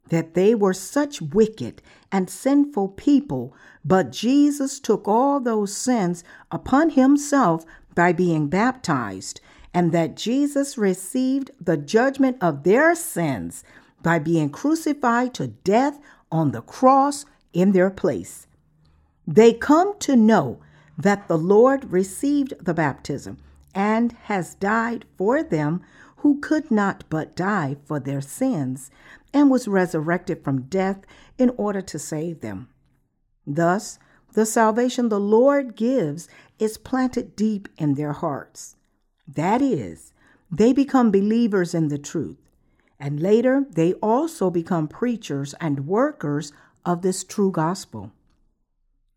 [0.08, 1.82] that they were such wicked
[2.12, 9.40] and sinful people, but Jesus took all those sins upon himself by being baptized,
[9.72, 13.64] and that Jesus received the judgment of their sins
[14.02, 15.98] by being crucified to death
[16.30, 18.46] on the cross in their place.
[19.26, 20.60] They come to know
[20.98, 23.38] that the Lord received the baptism
[23.74, 25.82] and has died for them
[26.18, 28.90] who could not but die for their sins,
[29.34, 31.02] and was resurrected from death
[31.36, 32.68] in order to save them.
[33.46, 33.98] Thus,
[34.32, 38.76] the salvation the Lord gives is planted deep in their hearts.
[39.28, 40.14] That is,
[40.50, 42.38] they become believers in the truth,
[42.98, 46.52] and later they also become preachers and workers
[46.86, 48.12] of this true gospel.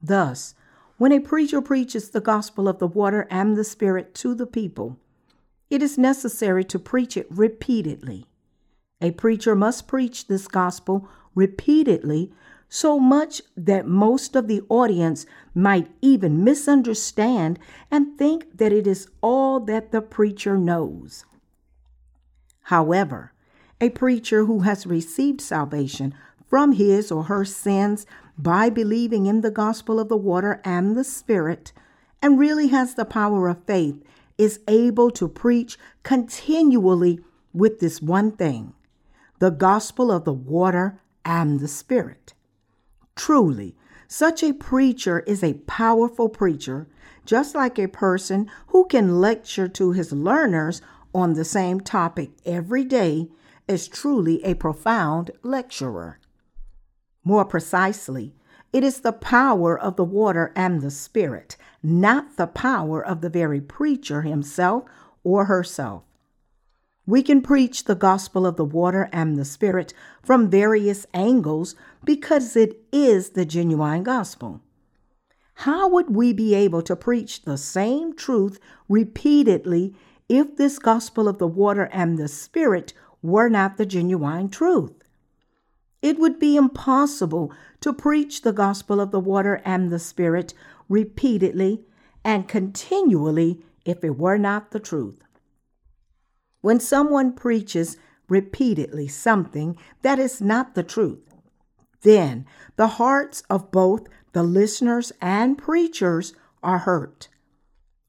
[0.01, 0.55] Thus,
[0.97, 4.97] when a preacher preaches the gospel of the water and the Spirit to the people,
[5.69, 8.25] it is necessary to preach it repeatedly.
[9.01, 12.31] A preacher must preach this gospel repeatedly
[12.69, 19.07] so much that most of the audience might even misunderstand and think that it is
[19.21, 21.25] all that the preacher knows.
[22.63, 23.33] However,
[23.79, 26.13] a preacher who has received salvation
[26.45, 28.05] from his or her sins
[28.37, 31.73] by believing in the gospel of the water and the Spirit
[32.21, 34.03] and really has the power of faith
[34.37, 37.19] is able to preach continually
[37.53, 38.73] with this one thing
[39.39, 42.33] the gospel of the water and the Spirit.
[43.15, 43.75] Truly,
[44.07, 46.87] such a preacher is a powerful preacher,
[47.25, 50.81] just like a person who can lecture to his learners
[51.13, 53.27] on the same topic every day
[53.67, 56.19] is truly a profound lecturer.
[57.27, 58.33] More precisely,
[58.71, 63.29] it is the power of the water and the Spirit, not the power of the
[63.29, 64.85] very preacher himself
[65.25, 66.03] or herself.
[67.05, 71.75] We can preach the gospel of the water and the Spirit from various angles
[72.05, 74.61] because it is the genuine gospel.
[75.55, 78.57] How would we be able to preach the same truth
[78.87, 79.93] repeatedly
[80.29, 85.03] if this gospel of the water and the Spirit were not the genuine truth?
[86.01, 90.53] It would be impossible to preach the gospel of the water and the Spirit
[90.89, 91.85] repeatedly
[92.23, 95.23] and continually if it were not the truth.
[96.61, 101.23] When someone preaches repeatedly something that is not the truth,
[102.01, 102.45] then
[102.75, 107.29] the hearts of both the listeners and preachers are hurt.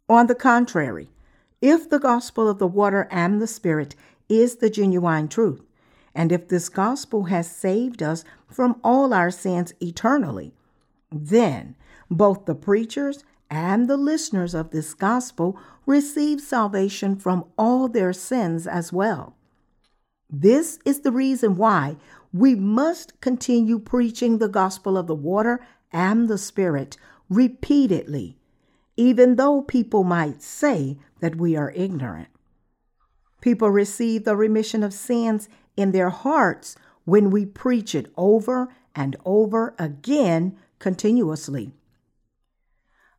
[0.08, 1.10] On the contrary,
[1.60, 3.94] if the gospel of the water and the Spirit
[4.28, 5.62] is the genuine truth,
[6.18, 10.52] and if this gospel has saved us from all our sins eternally,
[11.12, 11.76] then
[12.10, 15.56] both the preachers and the listeners of this gospel
[15.86, 19.36] receive salvation from all their sins as well.
[20.28, 21.96] This is the reason why
[22.32, 26.96] we must continue preaching the gospel of the water and the Spirit
[27.30, 28.36] repeatedly,
[28.96, 32.28] even though people might say that we are ignorant.
[33.40, 35.48] People receive the remission of sins
[35.78, 41.72] in their hearts when we preach it over and over again continuously.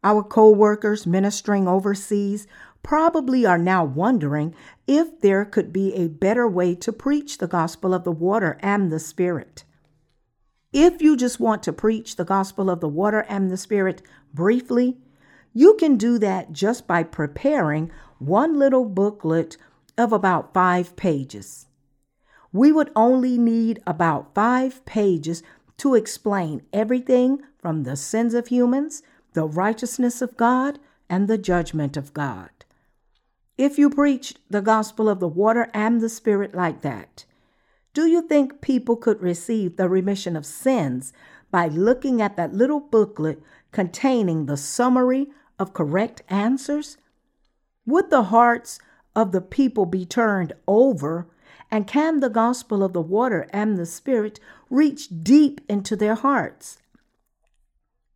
[0.04, 2.48] Our co workers ministering overseas
[2.84, 4.54] probably are now wondering
[4.86, 8.92] if there could be a better way to preach the gospel of the water and
[8.92, 9.64] the Spirit.
[10.72, 14.02] If you just want to preach the gospel of the water and the Spirit
[14.34, 14.98] briefly,
[15.54, 17.90] you can do that just by preparing
[18.20, 19.58] one little booklet
[19.98, 21.66] of about five pages.
[22.52, 25.44] We would only need about five pages
[25.78, 30.80] to explain everything from the sins of humans the righteousness of God
[31.10, 32.50] and the judgment of God.
[33.58, 37.26] If you preached the gospel of the water and the Spirit like that,
[37.94, 41.14] do you think people could receive the remission of sins
[41.52, 43.42] by looking at that little booklet
[43.72, 45.28] containing the summary
[45.60, 46.98] of correct answers?
[47.86, 48.80] Would the hearts
[49.16, 51.28] of the people be turned over?
[51.72, 54.40] And can the gospel of the water and the Spirit
[54.70, 56.80] reach deep into their hearts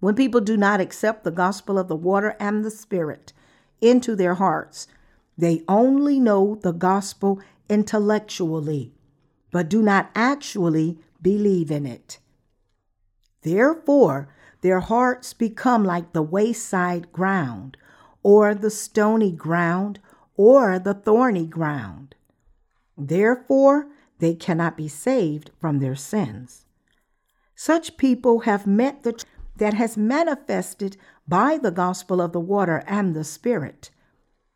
[0.03, 3.31] when people do not accept the gospel of the water and the Spirit
[3.79, 4.85] into their hearts,
[5.37, 7.39] they only know the gospel
[7.69, 8.91] intellectually,
[9.49, 12.19] but do not actually believe in it.
[13.43, 14.27] Therefore,
[14.59, 17.77] their hearts become like the wayside ground,
[18.23, 19.99] or the stony ground,
[20.35, 22.13] or the thorny ground.
[22.97, 23.87] Therefore,
[24.19, 26.65] they cannot be saved from their sins.
[27.55, 29.23] Such people have met the
[29.57, 33.91] that has manifested by the gospel of the water and the Spirit,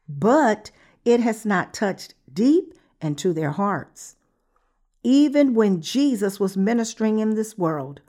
[0.09, 0.71] but
[1.05, 4.15] it has not touched deep into their hearts.
[5.03, 8.01] Even when Jesus was ministering in this world,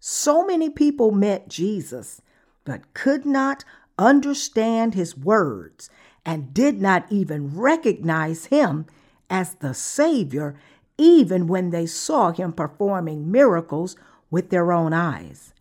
[0.00, 2.20] so many people met Jesus,
[2.64, 3.64] but could not
[3.98, 5.88] understand his words
[6.26, 8.86] and did not even recognize him
[9.32, 10.54] as the Savior,
[10.98, 13.96] even when they saw him performing miracles
[14.30, 15.54] with their own eyes.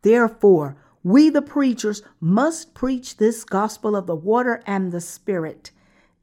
[0.00, 5.70] Therefore, we, the preachers, must preach this gospel of the water and the Spirit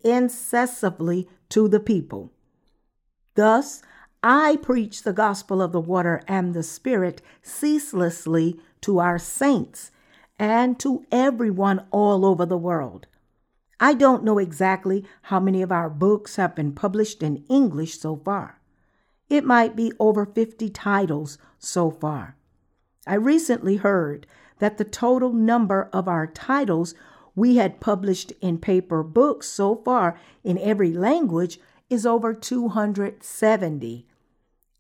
[0.04, 2.32] incessantly to the people.
[3.36, 3.84] Thus,
[4.24, 9.92] I preach the gospel of the water and the Spirit ceaselessly to our saints
[10.40, 13.06] and to everyone all over the world.
[13.84, 18.16] I don't know exactly how many of our books have been published in English so
[18.16, 18.62] far.
[19.28, 22.38] It might be over 50 titles so far.
[23.06, 24.26] I recently heard
[24.60, 26.96] that the total number of our titles
[27.36, 31.60] we had published in paper books so far in every language
[31.90, 34.08] is over 270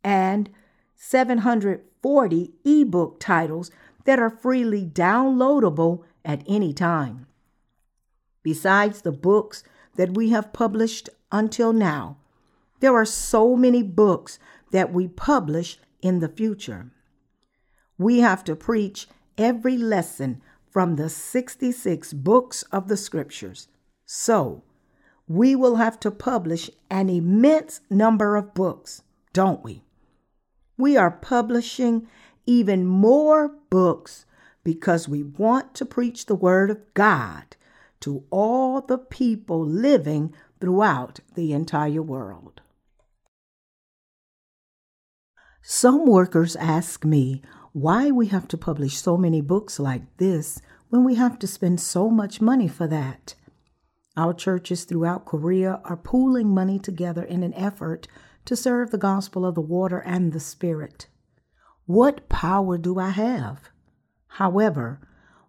[0.01, 0.49] and
[0.95, 3.70] 740 ebook titles
[4.06, 7.28] that are freely downloadable at any time.
[8.44, 9.64] Besides the books
[9.96, 12.18] that we have published until now,
[12.82, 14.38] there are so many books
[14.72, 16.91] that we publish in the future.
[17.98, 23.68] We have to preach every lesson from the 66 books of the scriptures.
[24.06, 24.64] So,
[25.28, 29.84] we will have to publish an immense number of books, don't we?
[30.78, 32.08] We are publishing
[32.46, 34.26] even more books
[34.64, 37.56] because we want to preach the Word of God
[38.04, 42.60] to all the people living throughout the entire world.
[45.62, 47.41] Some workers ask me
[47.72, 51.80] why we have to publish so many books like this when we have to spend
[51.80, 53.36] so much money for that.
[54.18, 58.10] Our churches throughout Korea are pooling money together in an effort
[58.43, 61.08] to serve the gospel of the water and the Spirit.
[61.86, 63.70] What power do I have?
[64.28, 64.99] However,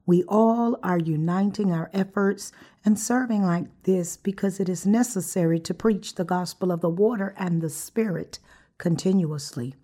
[0.07, 2.52] we all are uniting our efforts
[2.84, 7.34] and serving like this because it is necessary to preach the gospel of the water
[7.38, 8.38] and the Spirit
[8.76, 9.74] continuously.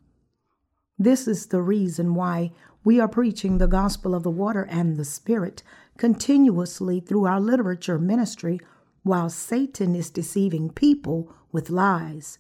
[0.99, 2.53] This is the reason why
[2.85, 5.63] we are preaching the gospel of the water and the Spirit
[5.97, 8.61] continuously through our literature ministry
[9.03, 12.39] while Satan is deceiving people with lies.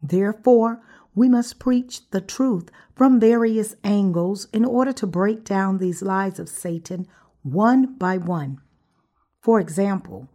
[0.00, 0.80] Therefore,
[1.14, 6.38] we must preach the truth from various angles in order to break down these lies
[6.38, 7.06] of Satan
[7.42, 8.60] one by one.
[9.40, 10.28] For example,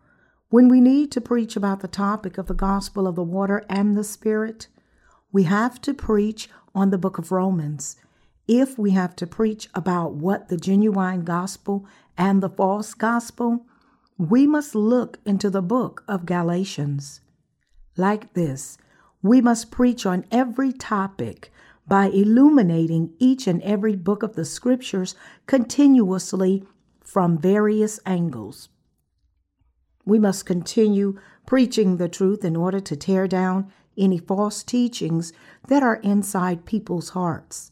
[0.50, 3.98] when we need to preach about the topic of the gospel of the water and
[3.98, 4.68] the Spirit,
[5.32, 7.98] we have to preach on the book of Romans.
[8.48, 11.86] If we have to preach about what the genuine gospel
[12.18, 13.66] and the false gospel,
[14.18, 17.22] we must look into the book of Galatians.
[17.98, 18.78] Like this,
[19.22, 21.52] we must preach on every topic
[21.88, 25.16] by illuminating each and every book of the scriptures
[25.46, 26.64] continuously
[27.02, 28.70] from various angles.
[30.06, 35.34] We must continue preaching the truth in order to tear down any false teachings
[35.68, 37.72] that are inside people's hearts.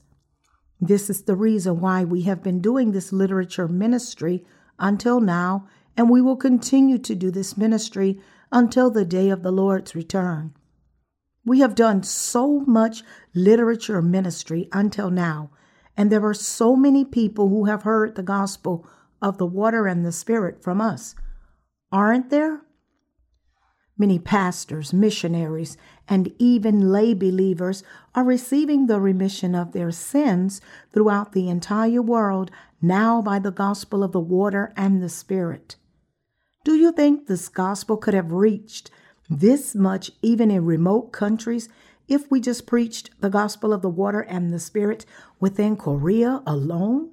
[0.82, 4.44] This is the reason why we have been doing this literature ministry
[4.80, 8.20] until now, and we will continue to do this ministry
[8.52, 10.55] until the day of the Lord's return.
[11.46, 13.04] We have done so much
[13.36, 15.52] literature ministry until now,
[15.96, 18.88] and there are so many people who have heard the gospel
[19.22, 21.16] of the water and the spirit from us.
[21.92, 22.62] Aren't there?
[23.98, 25.78] Many pastors, missionaries,
[26.08, 27.82] and even lay believers
[28.14, 30.60] are receiving the remission of their sins
[30.92, 35.78] throughout the entire world now by the gospel of the water and the Spirit.
[36.66, 38.92] Do you think this gospel could have reached
[39.30, 41.70] this much even in remote countries
[42.08, 45.06] if we just preached the gospel of the water and the Spirit
[45.40, 47.10] within Korea alone?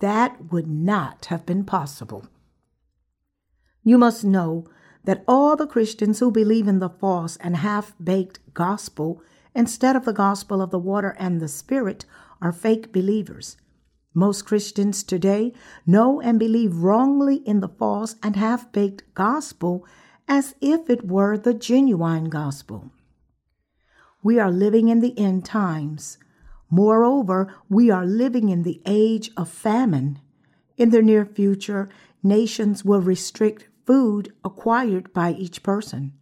[0.00, 2.26] That would not have been possible.
[3.82, 4.66] You must know
[5.04, 9.22] that all the Christians who believe in the false and half baked gospel
[9.54, 12.04] instead of the gospel of the water and the Spirit
[12.42, 13.56] are fake believers.
[14.12, 15.52] Most Christians today
[15.86, 19.86] know and believe wrongly in the false and half baked gospel
[20.28, 22.90] as if it were the genuine gospel.
[24.22, 26.18] We are living in the end times.
[26.68, 30.20] Moreover, we are living in the age of famine.
[30.76, 31.88] In the near future,
[32.22, 36.12] nations will restrict food acquired by each person.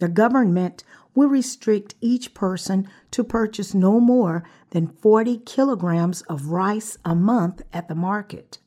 [0.00, 0.84] The government
[1.14, 7.62] will restrict each person to purchase no more than 40 kilograms of rice a month
[7.72, 8.58] at the market.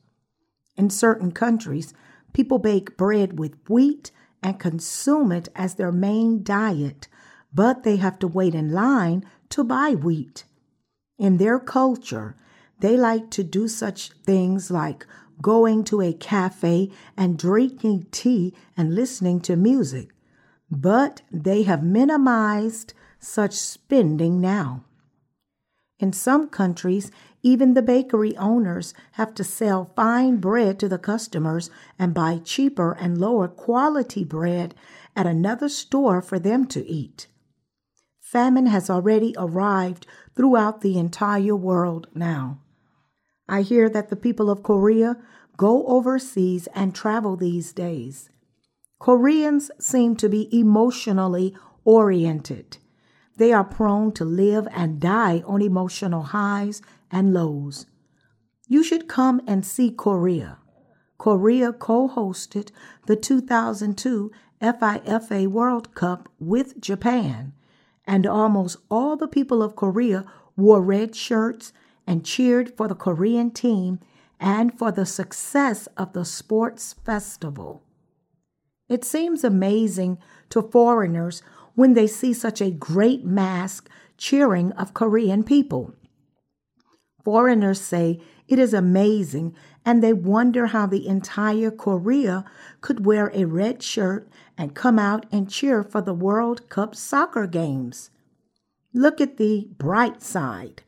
[0.76, 1.94] In certain countries,
[2.32, 4.10] people bake bread with wheat
[4.44, 7.08] and consume it as their main diet,
[7.52, 10.44] but they have to wait in line to buy wheat.
[11.18, 12.36] In their culture,
[12.80, 15.06] they like to do such things like
[15.40, 20.10] going to a cafe and drinking tea and listening to music,
[20.70, 24.84] but they have minimized such spending now.
[26.04, 27.10] In some countries,
[27.42, 32.92] even the bakery owners have to sell fine bread to the customers and buy cheaper
[32.92, 34.74] and lower quality bread
[35.16, 37.26] at another store for them to eat.
[38.20, 42.58] Famine has already arrived throughout the entire world now.
[43.48, 45.16] I hear that the people of Korea
[45.56, 48.28] go overseas and travel these days.
[48.98, 52.76] Koreans seem to be emotionally oriented.
[53.36, 57.86] They are prone to live and die on emotional highs and lows.
[58.68, 60.58] You should come and see Korea.
[61.18, 62.70] Korea co hosted
[63.06, 64.30] the 2002
[64.62, 67.52] FIFA World Cup with Japan,
[68.06, 70.24] and almost all the people of Korea
[70.56, 71.72] wore red shirts
[72.06, 73.98] and cheered for the Korean team
[74.38, 77.82] and for the success of the sports festival.
[78.88, 80.18] It seems amazing
[80.50, 81.42] to foreigners
[81.74, 83.82] when they see such a great mass
[84.16, 85.94] cheering of Korean people.
[87.24, 89.54] Foreigners say it is amazing
[89.84, 92.44] and they wonder how the entire Korea
[92.80, 97.46] could wear a red shirt and come out and cheer for the World Cup soccer
[97.46, 98.10] games.
[98.92, 100.82] Look at the bright side.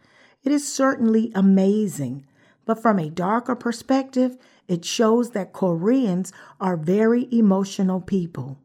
[0.45, 2.27] It is certainly amazing,
[2.65, 4.37] but from a darker perspective,
[4.69, 8.59] it shows that Koreans are very emotional people.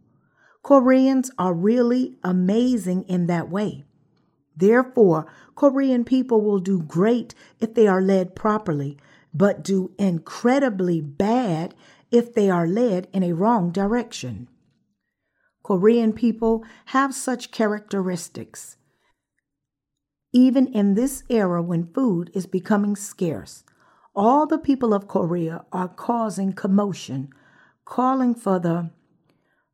[0.64, 3.84] Koreans are really amazing in that way.
[4.56, 8.98] Therefore, Korean people will do great if they are led properly,
[9.34, 11.74] but do incredibly bad
[12.12, 14.48] if they are led in a wrong direction.
[15.64, 18.78] Korean people have such characteristics.
[20.34, 23.64] Even in this era when food is becoming scarce,
[24.16, 27.30] all the people of Korea are causing commotion,
[27.86, 28.92] calling for the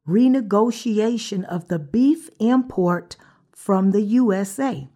[0.08, 3.18] renegotiation of the beef import
[3.52, 4.88] from the USA.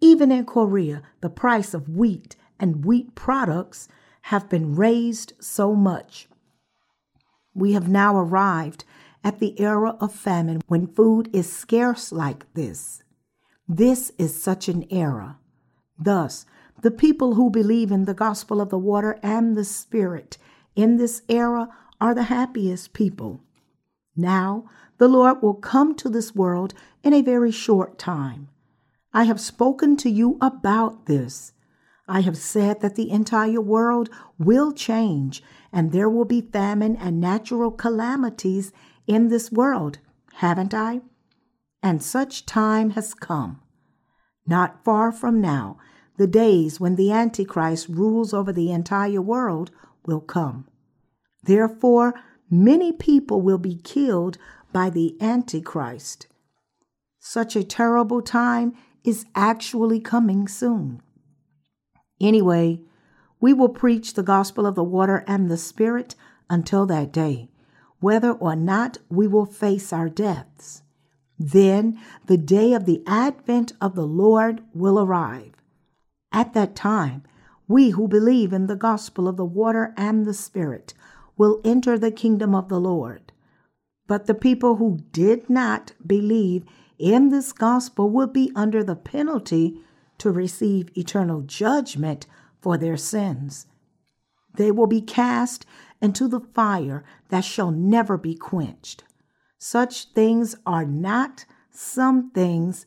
[0.00, 3.88] Even in Korea, the price of wheat and wheat products
[4.22, 6.28] have been raised so much.
[7.54, 8.84] We have now arrived
[9.24, 13.02] at the era of famine when food is scarce like this.
[13.68, 15.38] This is such an era.
[15.98, 16.46] Thus,
[16.82, 20.38] the people who believe in the gospel of the water and the Spirit
[20.76, 21.68] in this era
[22.00, 23.42] are the happiest people.
[24.16, 24.64] Now,
[24.98, 28.48] the Lord will come to this world in a very short time.
[29.12, 31.52] I have spoken to you about this.
[32.08, 34.08] I have said that the entire world
[34.38, 35.42] will change
[35.72, 38.72] and there will be famine and natural calamities
[39.06, 39.98] in this world,
[40.34, 41.00] haven't I?
[41.82, 43.60] And such time has come.
[44.46, 45.78] Not far from now,
[46.16, 49.70] the days when the Antichrist rules over the entire world
[50.06, 50.68] will come.
[51.42, 52.14] Therefore,
[52.50, 54.38] many people will be killed
[54.72, 56.26] by the Antichrist.
[57.18, 58.74] Such a terrible time
[59.04, 61.00] is actually coming soon.
[62.20, 62.80] Anyway,
[63.40, 66.14] we will preach the gospel of the water and the Spirit
[66.48, 67.50] until that day,
[68.00, 70.82] whether or not we will face our deaths.
[71.38, 75.52] Then the day of the advent of the Lord will arrive.
[76.32, 77.24] At that time,
[77.68, 80.94] we who believe in the gospel of the water and the Spirit
[81.36, 83.32] will enter the kingdom of the Lord.
[84.06, 86.64] But the people who did not believe
[86.98, 89.80] in this gospel will be under the penalty
[90.18, 92.26] to receive eternal judgment
[92.60, 93.66] for their sins.
[94.54, 95.66] They will be cast
[96.00, 99.04] into the fire that shall never be quenched.
[99.58, 102.86] Such things are not some things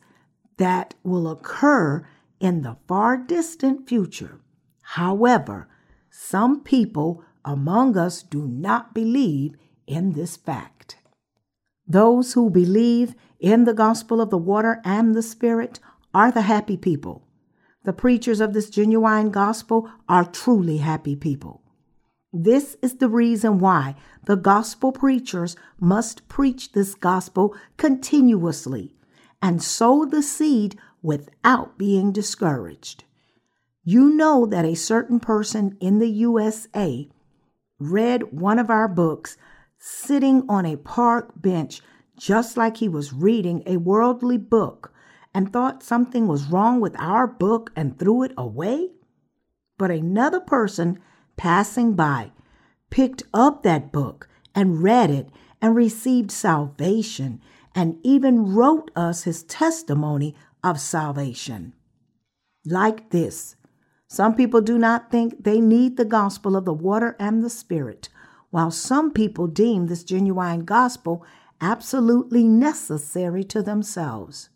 [0.56, 2.06] that will occur
[2.40, 4.40] in the far distant future.
[4.82, 5.68] However,
[6.10, 10.96] some people among us do not believe in this fact.
[11.86, 15.80] Those who believe in the gospel of the water and the Spirit
[16.14, 17.26] are the happy people.
[17.84, 21.62] The preachers of this genuine gospel are truly happy people.
[22.32, 28.94] This is the reason why the gospel preachers must preach this gospel continuously
[29.42, 33.04] and sow the seed without being discouraged.
[33.82, 37.08] You know that a certain person in the USA
[37.80, 39.36] read one of our books
[39.78, 41.80] sitting on a park bench
[42.16, 44.92] just like he was reading a worldly book
[45.34, 48.90] and thought something was wrong with our book and threw it away?
[49.78, 51.00] But another person
[51.36, 52.32] passing by
[52.90, 55.30] picked up that book and read it
[55.62, 57.40] and received salvation
[57.74, 61.72] and even wrote us his testimony of salvation.
[62.66, 63.56] Like this,
[64.10, 68.10] some people do not think they need the gospel of the water and the spirit,
[68.50, 71.24] while some people deem this genuine gospel
[71.62, 74.50] absolutely necessary to themselves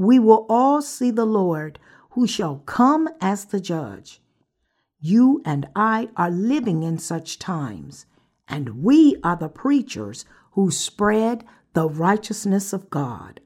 [0.00, 1.78] we will all see the Lord,
[2.12, 4.22] who shall come as the judge.
[4.98, 8.06] You and I are living in such times,
[8.48, 13.40] and we are the preachers who spread the righteousness of God.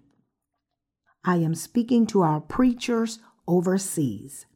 [1.24, 3.18] I am speaking to our preachers
[3.48, 4.46] overseas.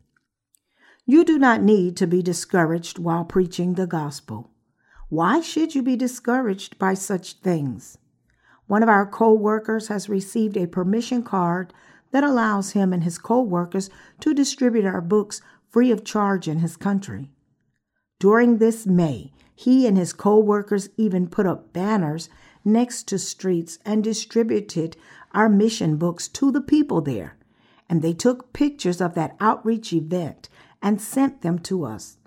[1.11, 4.51] You do not need to be discouraged while preaching the gospel.
[5.09, 7.97] Why should you be discouraged by such things?
[8.67, 11.73] One of our co workers has received a permission card
[12.11, 13.89] that allows him and his co workers
[14.21, 15.41] to distribute our books
[15.71, 17.31] free of charge in his country.
[18.21, 22.29] During this May, he and his co workers even put up banners
[22.67, 24.99] next to streets and distributed
[25.33, 27.39] our mission books to the people there.
[27.89, 30.51] And they took pictures of that outreach event
[30.83, 32.19] and sent them to us.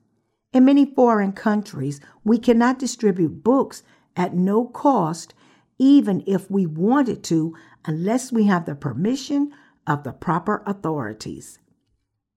[0.54, 3.84] In many foreign countries, we cannot distribute books
[4.16, 5.34] at no cost,
[5.78, 9.52] even if we wanted to, unless we have the permission
[9.88, 11.60] of the proper authorities.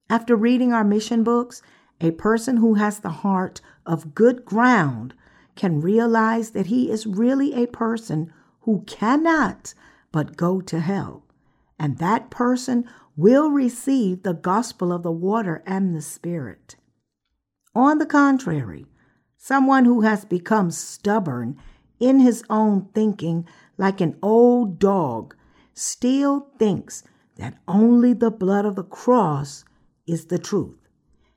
[0.08, 1.62] After reading our mission books,
[2.00, 5.14] a person who has the heart of good ground
[5.56, 9.74] can realize that he is really a person who cannot
[10.12, 11.24] but go to hell.
[11.78, 16.76] And that person will receive the gospel of the water and the Spirit.
[17.74, 18.86] On the contrary,
[19.36, 21.56] someone who has become stubborn
[22.00, 23.46] in his own thinking,
[23.76, 25.34] like an old dog,
[25.72, 27.02] still thinks
[27.36, 29.64] that only the blood of the cross
[30.06, 30.78] is the truth.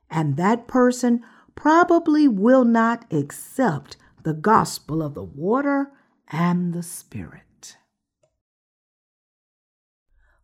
[0.10, 1.24] And that person
[1.56, 5.92] probably will not accept the gospel of the water
[6.32, 7.47] and the Spirit.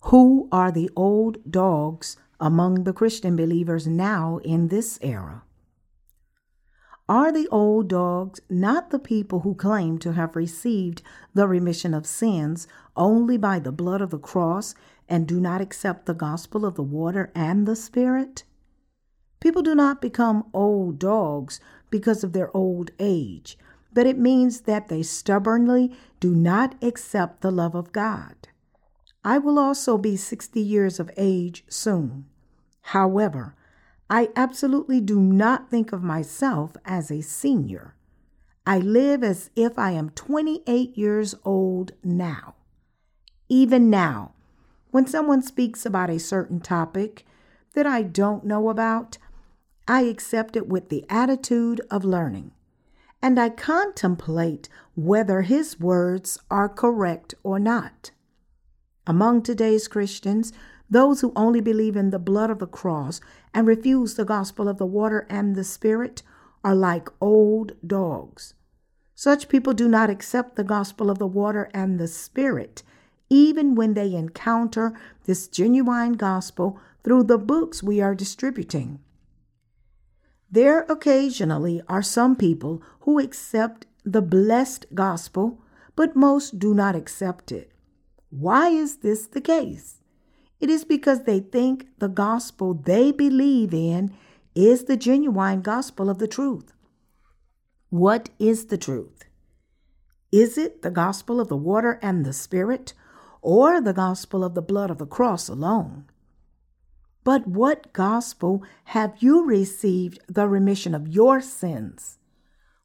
[0.07, 5.43] Who are the old dogs among the Christian believers now in this era?
[7.07, 12.05] Are the old dogs not the people who claim to have received the remission of
[12.05, 14.75] sins only by the blood of the cross
[15.07, 18.43] and do not accept the gospel of the water and the Spirit?
[19.39, 23.57] People do not become old dogs because of their old age,
[23.93, 28.42] but it means that they stubbornly do not accept the love of God.
[29.23, 32.25] I will also be 60 years of age soon.
[32.81, 33.55] However,
[34.09, 37.95] I absolutely do not think of myself as a senior.
[38.65, 42.55] I live as if I am 28 years old now.
[43.49, 44.31] Even now,
[44.91, 47.25] when someone speaks about a certain topic
[47.73, 49.17] that I don't know about,
[49.87, 52.51] I accept it with the attitude of learning,
[53.21, 58.11] and I contemplate whether his words are correct or not.
[59.05, 60.53] Among today's Christians,
[60.89, 63.19] those who only believe in the blood of the cross
[63.53, 66.23] and refuse the gospel of the water and the Spirit
[66.63, 68.53] are like old dogs.
[69.13, 72.83] Such people do not accept the gospel of the water and the Spirit,
[73.29, 74.93] even when they encounter
[75.25, 78.99] this genuine gospel through the books we are distributing.
[80.49, 85.59] There occasionally are some people who accept the blessed gospel,
[85.95, 87.72] but most do not accept it.
[88.39, 90.01] Why is this the case?
[90.59, 94.11] It is because they think the gospel they believe in
[94.55, 96.73] is the genuine gospel of the truth.
[97.89, 99.25] What is the truth?
[100.31, 102.93] Is it the gospel of the water and the Spirit,
[103.43, 106.05] or the gospel of the blood of the cross alone?
[107.23, 112.17] But what gospel have you received the remission of your sins?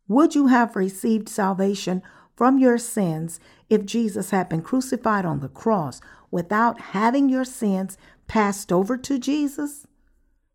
[0.08, 2.02] Would you have received salvation
[2.38, 7.98] from your sins if Jesus had been crucified on the cross without having your sins
[8.28, 9.88] passed over to Jesus?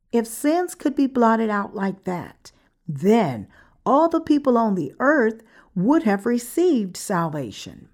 [0.09, 2.53] If sins could be blotted out like that,
[2.87, 3.49] then
[3.85, 5.43] all the people on the earth
[5.75, 7.89] would have received salvation.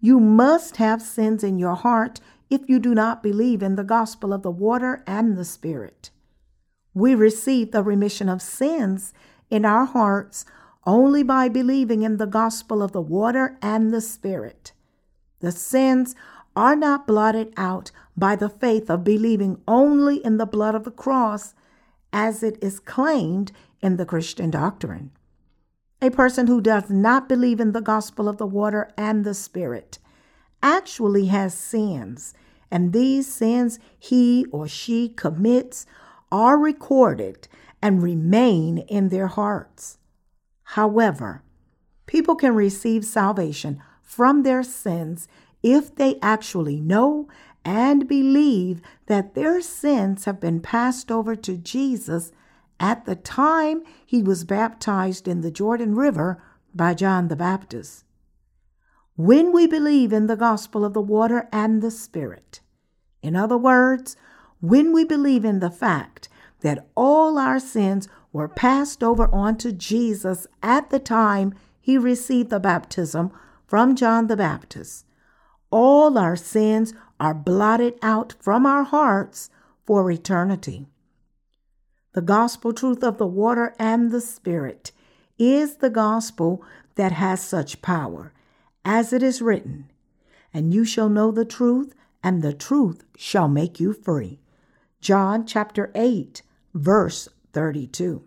[0.00, 2.18] You must have sins in your heart
[2.50, 6.10] if you do not believe in the gospel of the water and the Spirit.
[6.92, 9.12] We receive the remission of sins
[9.48, 10.44] in our hearts
[10.88, 14.72] only by believing in the gospel of the water and the Spirit.
[15.40, 16.14] The sins
[16.56, 20.90] are not blotted out by the faith of believing only in the blood of the
[20.90, 21.54] cross,
[22.10, 25.10] as it is claimed in the Christian doctrine.
[26.00, 29.98] A person who does not believe in the gospel of the water and the Spirit
[30.62, 32.32] actually has sins,
[32.70, 35.84] and these sins he or she commits
[36.32, 37.46] are recorded
[37.82, 39.98] and remain in their hearts.
[40.72, 41.42] However,
[42.04, 45.26] people can receive salvation from their sins
[45.62, 47.26] if they actually know
[47.64, 52.32] and believe that their sins have been passed over to Jesus
[52.78, 56.42] at the time he was baptized in the Jordan River
[56.74, 58.04] by John the Baptist.
[59.16, 62.60] When we believe in the gospel of the water and the Spirit,
[63.22, 64.16] in other words,
[64.60, 66.28] when we believe in the fact
[66.60, 72.60] that all our sins were passed over onto Jesus at the time he received the
[72.60, 73.32] baptism
[73.66, 75.04] from John the Baptist,
[75.70, 79.50] all our sins are blotted out from our hearts
[79.84, 80.86] for eternity.
[82.14, 84.92] The gospel truth of the water and the Spirit
[85.38, 86.62] is the gospel
[86.94, 88.32] that has such power,
[88.84, 89.90] as it is written,
[90.52, 94.40] and you shall know the truth, and the truth shall make you free.
[95.00, 96.42] John chapter 8,
[96.74, 98.22] verse 32.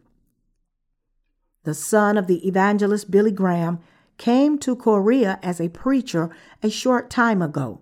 [1.64, 3.80] The son of the evangelist Billy Graham
[4.18, 7.80] came to Korea as a preacher a short time ago.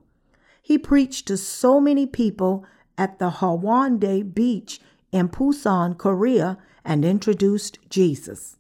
[0.62, 2.66] He preached to so many people
[3.00, 4.80] at the Hwanghae Beach
[5.12, 8.58] in Busan, Korea, and introduced Jesus.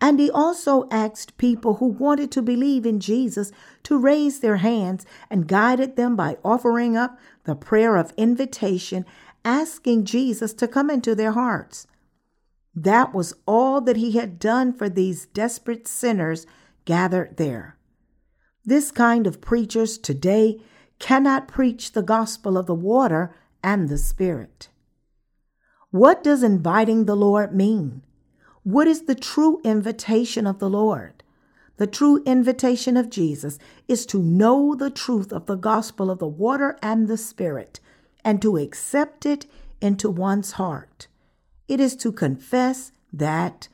[0.00, 3.52] And he also asked people who wanted to believe in Jesus
[3.84, 9.06] to raise their hands and guided them by offering up the prayer of invitation,
[9.44, 11.86] asking Jesus to come into their hearts.
[12.74, 16.46] That was all that he had done for these desperate sinners
[16.84, 17.76] gathered there.
[18.64, 20.60] This kind of preachers today
[20.98, 24.68] cannot preach the gospel of the water and the Spirit.
[25.90, 28.02] What does inviting the Lord mean?
[28.62, 31.22] What is the true invitation of the Lord?
[31.76, 33.58] The true invitation of Jesus
[33.88, 37.80] is to know the truth of the gospel of the water and the Spirit
[38.24, 39.46] and to accept it
[39.80, 41.08] into one's heart.
[41.68, 43.68] It is to confess that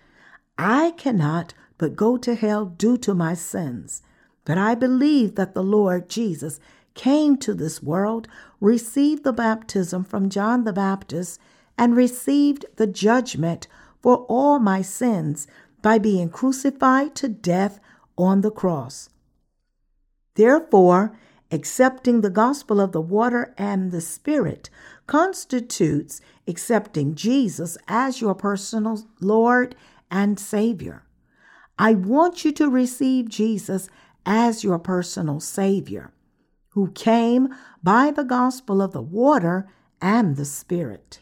[0.59, 4.03] I cannot but go to hell due to my sins.
[4.45, 6.61] But I believe that the Lord Jesus
[6.95, 8.29] came to this world,
[8.61, 11.41] received the baptism from John the Baptist,
[11.79, 13.67] and received the judgment
[14.03, 15.47] for all my sins
[15.83, 17.81] by being crucified to death
[18.19, 19.09] on the cross.
[20.35, 21.17] Therefore,
[21.51, 24.69] accepting the gospel of the water and the Spirit
[25.07, 26.21] constitutes
[26.51, 29.75] accepting Jesus as your personal Lord
[30.11, 31.05] and Savior.
[31.79, 33.89] I want you to receive Jesus
[34.27, 36.13] as your personal Savior,
[36.71, 39.67] who came by the gospel of the water
[40.03, 41.21] and the Spirit.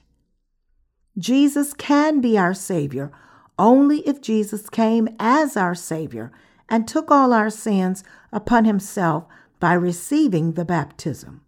[1.17, 3.13] Jesus can be our Savior
[3.59, 6.33] only if Jesus came as our Savior
[6.69, 9.27] and took all our sins upon himself
[9.59, 11.43] by receiving the baptism.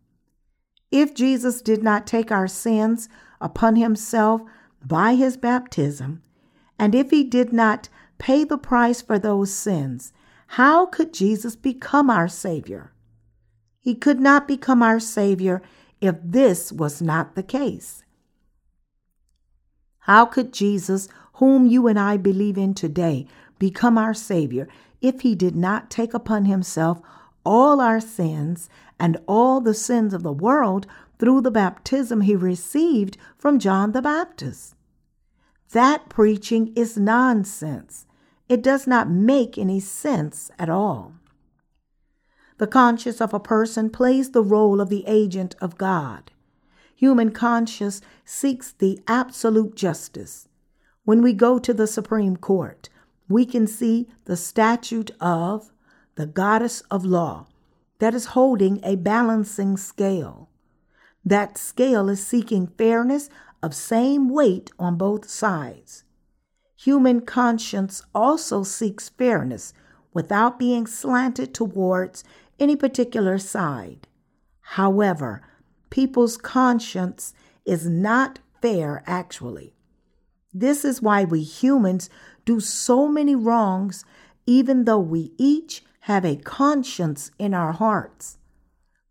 [0.91, 3.09] If Jesus did not take our sins
[3.41, 4.43] upon himself
[4.85, 6.23] by his baptism,
[6.79, 7.89] and if he did not
[8.19, 10.13] pay the price for those sins,
[10.55, 12.93] how could Jesus become our Savior?
[13.79, 15.63] He could not become our Savior
[16.01, 18.03] if this was not the case.
[20.01, 23.27] How could Jesus, whom you and I believe in today,
[23.59, 24.67] become our Savior
[25.01, 27.01] if he did not take upon himself
[27.45, 28.69] all our sins
[28.99, 30.87] and all the sins of the world
[31.21, 34.75] through the baptism he received from John the Baptist?
[35.73, 38.07] That preaching is nonsense.
[38.49, 41.13] It does not make any sense at all.
[42.59, 46.33] The conscience of a person plays the role of the agent of God.
[46.97, 50.49] Human conscience seeks the absolute justice.
[51.05, 52.89] When we go to the Supreme Court,
[53.29, 55.73] we can see the statute of
[56.17, 57.47] the goddess of law
[57.99, 60.50] that is holding a balancing scale.
[61.25, 63.29] That scale is seeking fairness
[63.63, 66.05] of same weight on both sides.
[66.77, 69.75] Human conscience also seeks fairness
[70.15, 72.25] without being slanted towards
[72.59, 74.09] any particular side.
[74.61, 75.43] However,
[75.91, 77.35] people's conscience
[77.67, 79.75] is not fair, actually.
[80.53, 82.11] This is why we humans
[82.45, 84.05] do so many wrongs,
[84.47, 88.39] even though we each have a conscience in our hearts.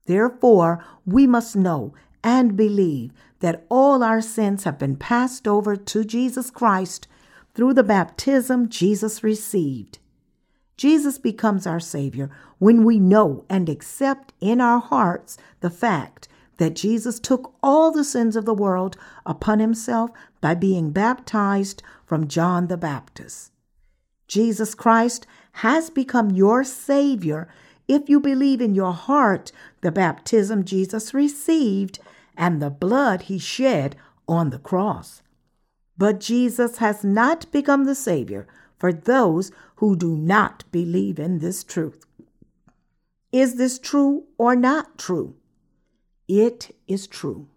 [0.09, 1.93] Therefore, we must know
[2.23, 7.07] and believe that all our sins have been passed over to Jesus Christ
[7.53, 9.99] through the baptism Jesus received.
[10.77, 16.75] Jesus becomes our Savior when we know and accept in our hearts the fact that
[16.75, 18.97] Jesus took all the sins of the world
[19.27, 20.09] upon himself
[20.41, 23.51] by being baptized from John the Baptist.
[24.27, 27.47] Jesus Christ has become your Savior
[27.89, 31.99] if you believe in your heart the baptism Jesus received
[32.37, 33.95] and the blood he shed
[34.27, 35.21] on the cross.
[35.97, 41.63] But Jesus has not become the Savior for those who do not believe in this
[41.63, 42.05] truth.
[43.31, 45.35] Is this true or not true?
[46.27, 47.47] It is true.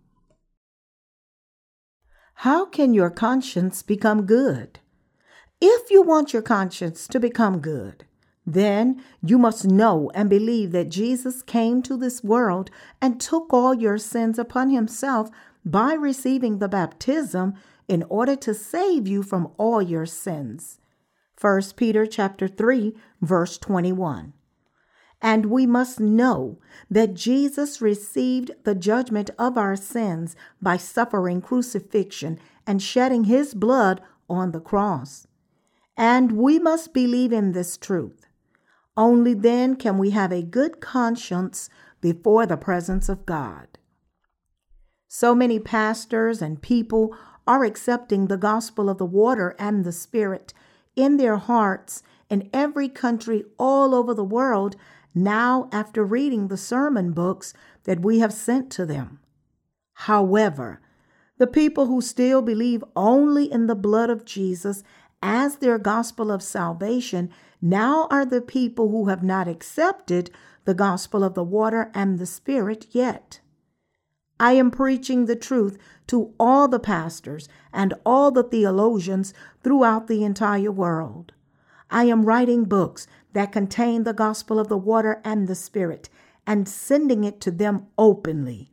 [2.37, 4.81] How can your conscience become good?
[5.61, 8.05] If you want your conscience to become good,
[8.47, 12.71] then you must know and believe that Jesus came to this world
[13.01, 15.31] and took all your sins upon himself
[15.65, 17.55] by receiving the baptism
[17.87, 20.81] in order to save you from all your sins.
[21.41, 24.33] 1 Peter chapter 3 verse 21.
[25.21, 26.59] And we must know
[26.91, 34.01] that Jesus received the judgment of our sins by suffering crucifixion and shedding his blood
[34.29, 35.29] on the cross.
[35.97, 38.22] And we must believe in this truth.
[38.97, 41.71] Only then can we have a good conscience
[42.01, 43.79] before the presence of God.
[45.09, 47.17] So many pastors and people
[47.47, 50.53] are accepting the gospel of the water and the Spirit
[50.97, 54.77] in their hearts in every country all over the world
[55.15, 57.53] now after reading the sermon books
[57.85, 59.21] that we have sent to them.
[59.95, 60.81] However,
[61.39, 64.83] the people who still believe only in the blood of Jesus
[65.23, 67.31] as their gospel of salvation
[67.63, 70.31] now are the people who have not accepted
[70.65, 73.41] the gospel of the water and the Spirit yet.
[74.41, 79.33] I am preaching the truth to all the pastors and all the theologians
[79.63, 81.33] throughout the entire world.
[81.89, 86.09] I am writing books that contain the gospel of the water and the Spirit
[86.45, 88.73] and sending it to them openly.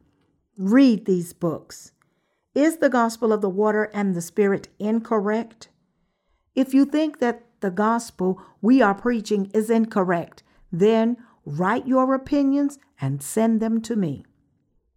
[0.57, 1.91] Read these books.
[2.55, 5.69] Is the gospel of the water and the Spirit incorrect?
[6.55, 12.77] If you think that the gospel we are preaching is incorrect, then write your opinions
[13.01, 14.25] and send them to me.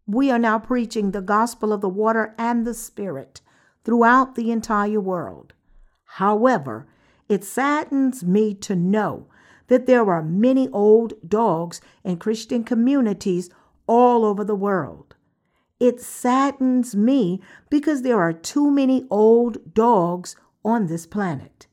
[0.07, 3.41] We are now preaching the gospel of the water and the Spirit
[3.85, 5.53] throughout the entire world.
[6.05, 6.87] However,
[7.29, 9.27] it saddens me to know
[9.69, 13.49] that there are many old dogs in Christian communities
[13.87, 15.15] all over the world.
[15.81, 17.41] It saddens me
[17.71, 21.67] because there are too many old dogs on this planet.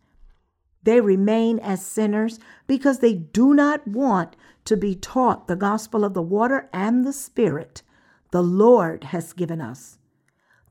[0.84, 6.14] They remain as sinners because they do not want to be taught the gospel of
[6.14, 7.82] the water and the Spirit
[8.32, 9.98] the Lord has given us.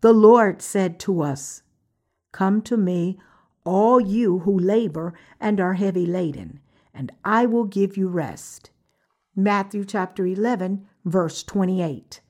[0.01, 1.63] The Lord said to us,
[2.33, 3.19] Come to me,
[3.65, 6.61] all you who labor and are heavy laden,
[6.95, 8.71] and I will give you rest.
[9.35, 12.21] Matthew chapter 11, verse 28.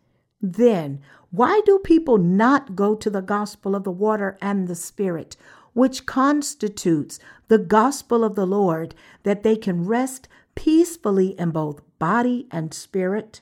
[0.40, 1.00] Then,
[1.30, 5.36] why do people not go to the gospel of the water and the Spirit,
[5.78, 7.18] which constitutes
[7.48, 13.40] the gospel of the Lord, that they can rest peacefully in both body and spirit?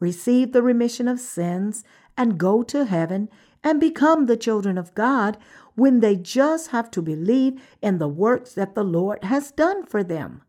[0.00, 1.84] receive the remission of sins,
[2.16, 3.28] and go to heaven
[3.62, 5.36] and become the children of God
[5.74, 10.02] when they just have to believe in the works that the Lord has done for
[10.02, 10.42] them.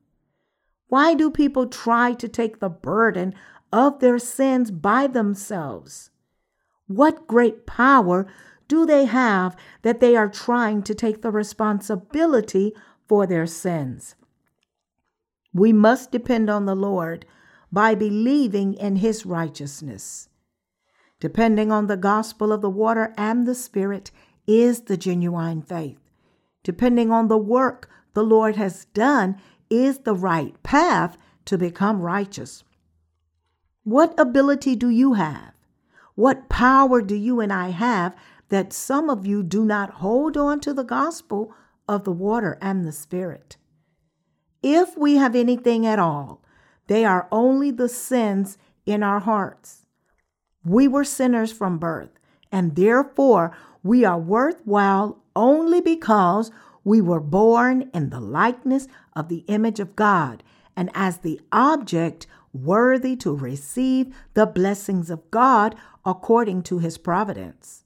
[0.87, 3.33] Why do people try to take the burden
[3.71, 6.09] of their sins by themselves?
[6.87, 8.27] What great power
[8.71, 12.73] do they have that they are trying to take the responsibility
[13.05, 14.15] for their sins?
[15.53, 17.25] We must depend on the Lord
[17.69, 20.29] by believing in his righteousness.
[21.19, 24.09] Depending on the gospel of the water and the Spirit
[24.47, 25.99] is the genuine faith.
[26.63, 29.35] Depending on the work the Lord has done
[29.69, 32.63] is the right path to become righteous.
[33.83, 35.51] What ability do you have?
[36.15, 38.15] What power do you and I have
[38.51, 41.53] that some of you do not hold on to the gospel
[41.87, 43.55] of the water and the Spirit?
[44.61, 46.43] If we have anything at all,
[46.87, 49.85] they are only the sins in our hearts.
[50.65, 52.11] We were sinners from birth,
[52.51, 56.51] and therefore we are worthwhile only because
[56.83, 60.43] we were born in the likeness of the image of God
[60.75, 65.73] and as the object worthy to receive the blessings of God
[66.05, 67.85] according to his providence.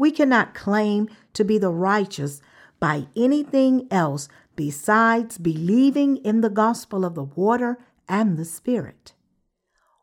[0.00, 2.40] We cannot claim to be the righteous
[2.78, 7.76] by anything else besides believing in the gospel of the water
[8.08, 9.12] and the Spirit.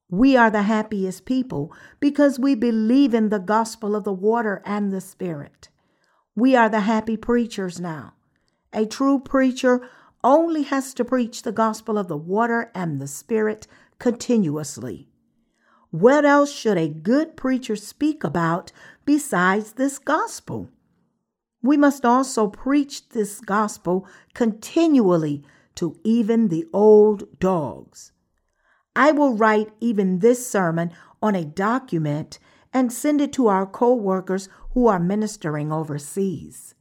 [0.07, 4.93] We are the happiest people because we believe in the gospel of the water and
[4.93, 5.69] the Spirit.
[6.35, 8.13] We are the happy preachers now.
[8.71, 9.89] A true preacher
[10.23, 13.65] only has to preach the gospel of the water and the Spirit
[13.97, 15.09] continuously.
[15.89, 18.71] What else should a good preacher speak about
[19.07, 20.69] besides this gospel?
[21.63, 24.05] We must also preach this gospel
[24.35, 25.43] continually
[25.75, 28.11] to even the old dogs.
[28.95, 30.91] I will write even this sermon
[31.21, 32.37] on a document
[32.73, 36.75] and send it to our co workers who are ministering overseas.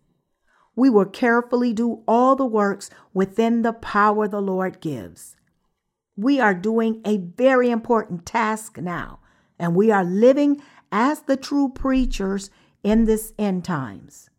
[0.75, 5.37] We will carefully do all the works within the power the Lord gives.
[6.17, 9.21] We are doing a very important task now,
[9.59, 10.61] and we are living
[10.99, 12.49] as the true preachers
[12.83, 14.31] in this end times.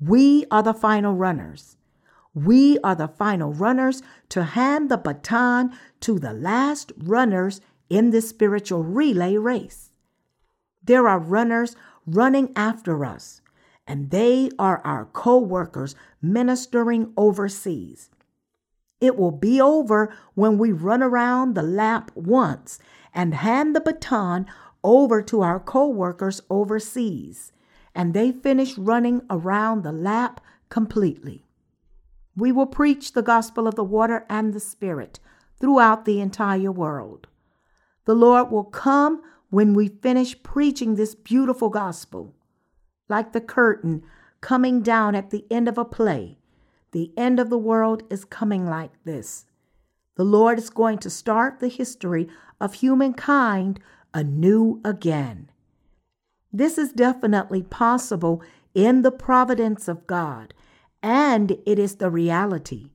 [0.00, 1.76] We are the final runners.
[2.34, 8.28] We are the final runners to hand the baton to the last runners in this
[8.28, 9.92] spiritual relay race.
[10.82, 11.76] There are runners
[12.08, 13.40] running after us,
[13.86, 18.10] and they are our co workers ministering overseas.
[19.00, 22.80] It will be over when we run around the lap once
[23.14, 24.46] and hand the baton
[24.84, 27.50] over to our co workers overseas,
[27.94, 31.44] and they finish running around the lap completely.
[32.36, 35.18] We will preach the gospel of the water and the Spirit
[35.58, 37.26] throughout the entire world.
[38.04, 42.34] The Lord will come when we finish preaching this beautiful gospel.
[43.08, 44.02] Like the curtain
[44.40, 46.38] coming down at the end of a play,
[46.90, 49.46] the end of the world is coming like this.
[50.16, 52.28] The Lord is going to start the history
[52.60, 53.80] of humankind
[54.14, 55.50] anew again.
[56.52, 58.42] This is definitely possible
[58.74, 60.54] in the providence of God,
[61.02, 62.90] and it is the reality.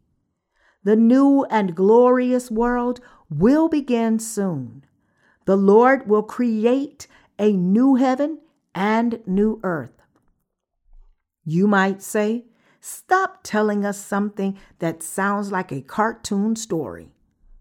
[0.84, 4.86] The new and glorious world will begin soon.
[5.46, 7.06] The Lord will create
[7.38, 8.40] a new heaven
[8.74, 10.02] and new earth.
[11.44, 12.46] You might say,
[12.82, 17.10] Stop telling us something that sounds like a cartoon story.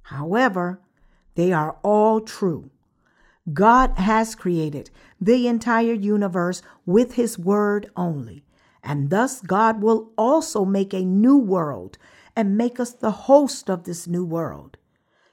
[0.02, 0.80] However,
[1.34, 2.70] they are all true.
[3.52, 4.90] God has created
[5.20, 8.44] the entire universe with His Word only,
[8.82, 11.98] and thus God will also make a new world
[12.36, 14.76] and make us the host of this new world.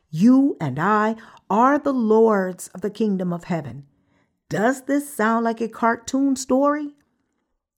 [0.09, 1.15] You and I
[1.49, 3.85] are the lords of the kingdom of heaven.
[4.49, 6.95] Does this sound like a cartoon story?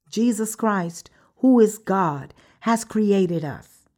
[0.08, 3.88] Jesus Christ, who is God, has created us.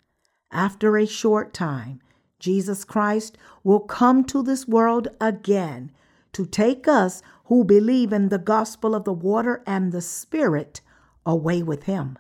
[0.51, 2.01] After a short time,
[2.39, 5.93] Jesus Christ will come to this world again
[6.33, 10.81] to take us who believe in the gospel of the water and the Spirit
[11.27, 12.19] away with him.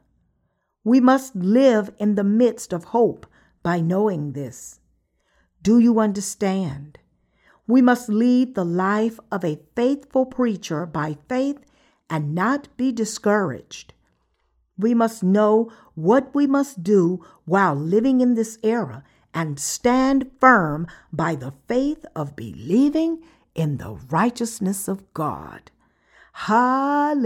[0.82, 3.26] We must live in the midst of hope
[3.62, 4.80] by knowing this.
[5.62, 6.98] Do you understand?
[7.66, 11.58] We must lead the life of a faithful preacher by faith
[12.08, 13.94] and not be discouraged.
[14.76, 20.86] We must know what we must do while living in this era and stand firm
[21.12, 23.22] by the faith of believing
[23.54, 25.70] in the righteousness of God.
[26.32, 27.24] Hallelujah.